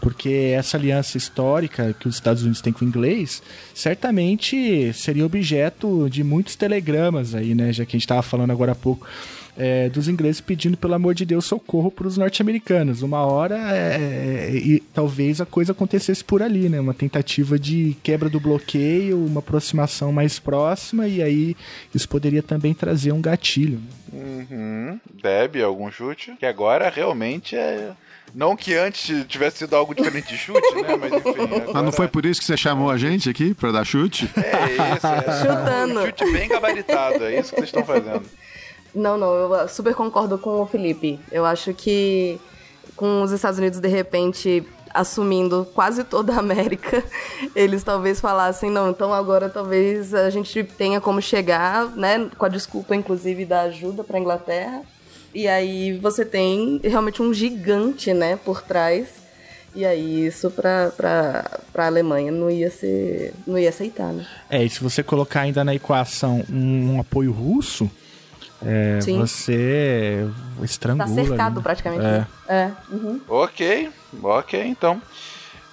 Porque 0.00 0.54
essa 0.56 0.76
aliança 0.76 1.16
histórica 1.16 1.94
que 1.98 2.08
os 2.08 2.14
Estados 2.14 2.42
Unidos 2.42 2.60
têm 2.60 2.72
com 2.72 2.84
o 2.84 2.88
inglês 2.88 3.42
certamente 3.74 4.92
seria 4.92 5.24
objeto 5.26 6.08
de 6.10 6.22
muitos 6.22 6.56
telegramas 6.56 7.34
aí, 7.34 7.54
né? 7.54 7.72
Já 7.72 7.84
que 7.84 7.90
a 7.90 7.98
gente 7.98 8.02
estava 8.02 8.22
falando 8.22 8.50
agora 8.50 8.72
há 8.72 8.76
pouco 8.76 9.06
é, 9.56 9.88
dos 9.88 10.08
ingleses 10.08 10.40
pedindo, 10.40 10.76
pelo 10.76 10.94
amor 10.94 11.14
de 11.14 11.24
Deus, 11.24 11.46
socorro 11.46 11.90
para 11.90 12.06
os 12.06 12.16
norte-americanos. 12.16 13.02
Uma 13.02 13.24
hora 13.24 13.56
é, 13.74 13.96
é, 13.96 14.50
e 14.54 14.80
talvez 14.92 15.40
a 15.40 15.46
coisa 15.46 15.72
acontecesse 15.72 16.22
por 16.22 16.42
ali, 16.42 16.68
né? 16.68 16.78
Uma 16.78 16.94
tentativa 16.94 17.58
de 17.58 17.96
quebra 18.02 18.28
do 18.28 18.38
bloqueio, 18.38 19.24
uma 19.24 19.40
aproximação 19.40 20.12
mais 20.12 20.38
próxima, 20.38 21.08
e 21.08 21.22
aí 21.22 21.56
isso 21.94 22.08
poderia 22.08 22.42
também 22.42 22.74
trazer 22.74 23.12
um 23.12 23.20
gatilho. 23.20 23.80
Uhum. 24.12 25.00
Deb, 25.22 25.56
algum 25.62 25.90
chute? 25.90 26.34
Que 26.38 26.46
agora 26.46 26.90
realmente 26.90 27.56
é. 27.56 27.92
Não 28.36 28.54
que 28.54 28.74
antes 28.74 29.24
tivesse 29.26 29.56
sido 29.56 29.74
algo 29.74 29.94
diferente 29.94 30.28
de 30.28 30.36
chute, 30.36 30.74
né? 30.74 30.94
Mas 30.94 31.10
enfim. 31.10 31.42
Agora... 31.42 31.64
Mas 31.72 31.84
não 31.84 31.90
foi 31.90 32.06
por 32.06 32.26
isso 32.26 32.38
que 32.38 32.46
você 32.46 32.54
chamou 32.54 32.90
a 32.90 32.98
gente 32.98 33.30
aqui 33.30 33.54
para 33.54 33.72
dar 33.72 33.82
chute? 33.82 34.30
É 34.36 34.94
isso, 34.94 35.06
é. 35.06 35.40
Chutando. 35.40 36.00
Um 36.00 36.04
chute 36.04 36.32
bem 36.32 36.46
gabaritado, 36.46 37.24
é 37.24 37.40
isso 37.40 37.48
que 37.48 37.56
vocês 37.56 37.68
estão 37.70 37.82
fazendo. 37.82 38.24
Não, 38.94 39.16
não, 39.16 39.34
eu 39.34 39.68
super 39.68 39.94
concordo 39.94 40.36
com 40.36 40.60
o 40.60 40.66
Felipe. 40.66 41.18
Eu 41.32 41.46
acho 41.46 41.72
que 41.72 42.38
com 42.94 43.22
os 43.22 43.32
Estados 43.32 43.58
Unidos 43.58 43.80
de 43.80 43.88
repente 43.88 44.62
assumindo 44.92 45.66
quase 45.74 46.04
toda 46.04 46.34
a 46.34 46.38
América, 46.38 47.02
eles 47.56 47.82
talvez 47.82 48.20
falassem, 48.20 48.70
não, 48.70 48.90
então 48.90 49.14
agora 49.14 49.48
talvez 49.48 50.12
a 50.12 50.28
gente 50.28 50.62
tenha 50.62 51.00
como 51.00 51.22
chegar, 51.22 51.86
né, 51.96 52.28
com 52.36 52.44
a 52.44 52.48
desculpa 52.50 52.94
inclusive 52.94 53.46
da 53.46 53.62
ajuda 53.62 54.04
para 54.04 54.18
Inglaterra. 54.18 54.82
E 55.36 55.46
aí 55.46 55.92
você 55.98 56.24
tem 56.24 56.80
realmente 56.82 57.20
um 57.20 57.34
gigante, 57.34 58.14
né, 58.14 58.38
por 58.42 58.62
trás. 58.62 59.06
E 59.74 59.84
aí 59.84 60.24
isso 60.24 60.50
para 60.50 60.90
para 60.96 61.86
Alemanha 61.86 62.32
não 62.32 62.50
ia 62.50 62.70
ser 62.70 63.34
não 63.46 63.58
ia 63.58 63.68
aceitar, 63.68 64.14
né? 64.14 64.26
É, 64.48 64.64
e 64.64 64.70
se 64.70 64.82
você 64.82 65.02
colocar 65.02 65.42
ainda 65.42 65.62
na 65.62 65.74
equação 65.74 66.42
um, 66.50 66.94
um 66.94 67.00
apoio 67.00 67.32
russo, 67.32 67.90
é, 68.64 68.98
você 69.00 70.26
estrangula. 70.62 71.06
Tá 71.06 71.14
cercado 71.14 71.56
né? 71.56 71.62
praticamente. 71.62 72.02
É. 72.02 72.08
né? 72.08 72.26
É. 72.48 72.70
uhum. 72.90 73.20
Ok, 73.28 73.90
ok, 74.22 74.66
então. 74.66 75.02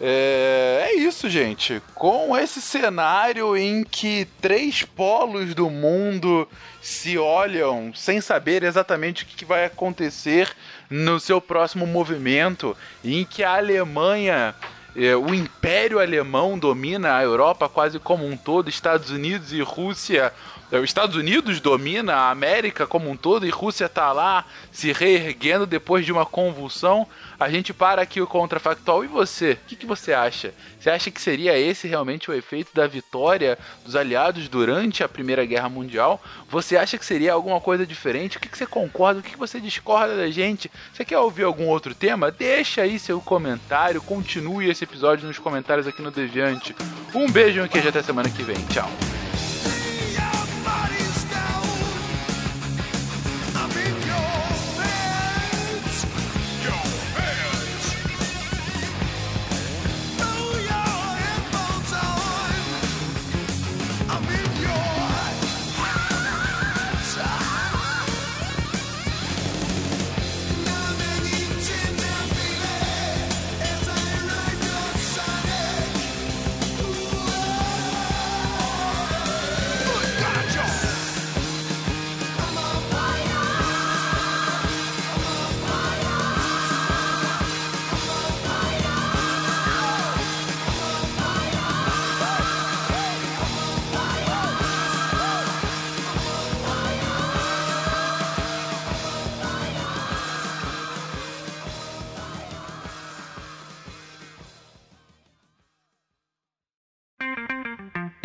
É, 0.02 0.90
é 0.90 0.96
isso, 0.96 1.30
gente. 1.30 1.82
Com 1.94 2.38
esse 2.38 2.62
cenário 2.62 3.56
em 3.56 3.84
que 3.84 4.28
três 4.42 4.84
polos 4.84 5.54
do 5.54 5.70
mundo 5.70 6.48
se 6.82 7.18
olham 7.18 7.94
sem 7.96 8.20
saber 8.20 8.64
exatamente 8.64 9.24
o 9.24 9.26
que 9.28 9.46
vai 9.46 9.66
acontecer 9.66 10.52
no 10.90 11.20
seu 11.20 11.40
próximo 11.40 11.88
movimento, 11.88 12.76
em 13.04 13.24
que 13.24 13.44
a 13.44 13.56
Alemanha, 13.56 14.54
é, 14.96 15.16
o 15.16 15.34
Império 15.34 16.00
Alemão 16.00 16.58
domina 16.58 17.16
a 17.16 17.24
Europa 17.24 17.70
quase 17.70 18.00
como 18.00 18.26
um 18.26 18.36
todo, 18.36 18.70
Estados 18.70 19.10
Unidos 19.10 19.54
e 19.54 19.62
Rússia 19.62 20.34
os 20.80 20.86
Estados 20.90 21.16
Unidos 21.16 21.60
domina 21.60 22.16
a 22.16 22.32
América 22.32 22.88
como 22.88 23.08
um 23.08 23.16
todo 23.16 23.46
e 23.46 23.50
Rússia 23.52 23.88
tá 23.88 24.12
lá 24.12 24.44
se 24.72 24.92
reerguendo 24.92 25.68
depois 25.68 26.04
de 26.04 26.12
uma 26.12 26.26
convulsão. 26.26 27.08
A 27.40 27.48
gente 27.48 27.72
para 27.72 28.02
aqui 28.02 28.20
o 28.20 28.26
contrafactual. 28.26 29.04
E 29.04 29.08
você? 29.08 29.52
O 29.52 29.58
que, 29.68 29.76
que 29.76 29.86
você 29.86 30.14
acha? 30.14 30.52
Você 30.80 30.90
acha 30.90 31.12
que 31.12 31.22
seria 31.22 31.56
esse 31.60 31.88
realmente 31.88 32.32
o 32.32 32.34
efeito 32.34 32.74
da 32.74 32.88
vitória 32.88 33.58
dos 33.86 33.96
aliados 33.96 34.50
durante 34.50 35.04
a 35.04 35.08
Primeira 35.08 35.46
Guerra 35.46 35.70
Mundial? 35.70 36.20
Você 36.50 36.76
acha 36.76 36.98
que 36.98 37.06
seria 37.06 37.34
alguma 37.34 37.62
coisa 37.62 37.86
diferente? 37.86 38.38
O 38.38 38.40
que, 38.40 38.50
que 38.50 38.58
você 38.58 38.66
concorda? 38.66 39.20
O 39.20 39.24
que, 39.24 39.32
que 39.32 39.38
você 39.38 39.62
discorda 39.62 40.18
da 40.18 40.32
gente? 40.32 40.72
Você 40.92 41.06
quer 41.06 41.20
ouvir 41.20 41.44
algum 41.44 41.68
outro 41.68 41.94
tema? 41.94 42.32
Deixa 42.32 42.82
aí 42.82 42.98
seu 42.98 43.22
comentário. 43.22 44.02
Continue 44.02 44.72
esse 44.72 44.86
episódio 44.86 45.28
nos 45.28 45.38
comentários 45.38 45.86
aqui 45.86 46.02
no 46.02 46.10
Deviante. 46.10 46.76
Um 47.14 47.30
beijo 47.30 47.60
e 47.60 47.62
um 47.62 47.68
queijo 47.68 47.90
até 47.90 48.02
semana 48.02 48.28
que 48.28 48.42
vem. 48.42 48.58
Tchau. 48.74 48.90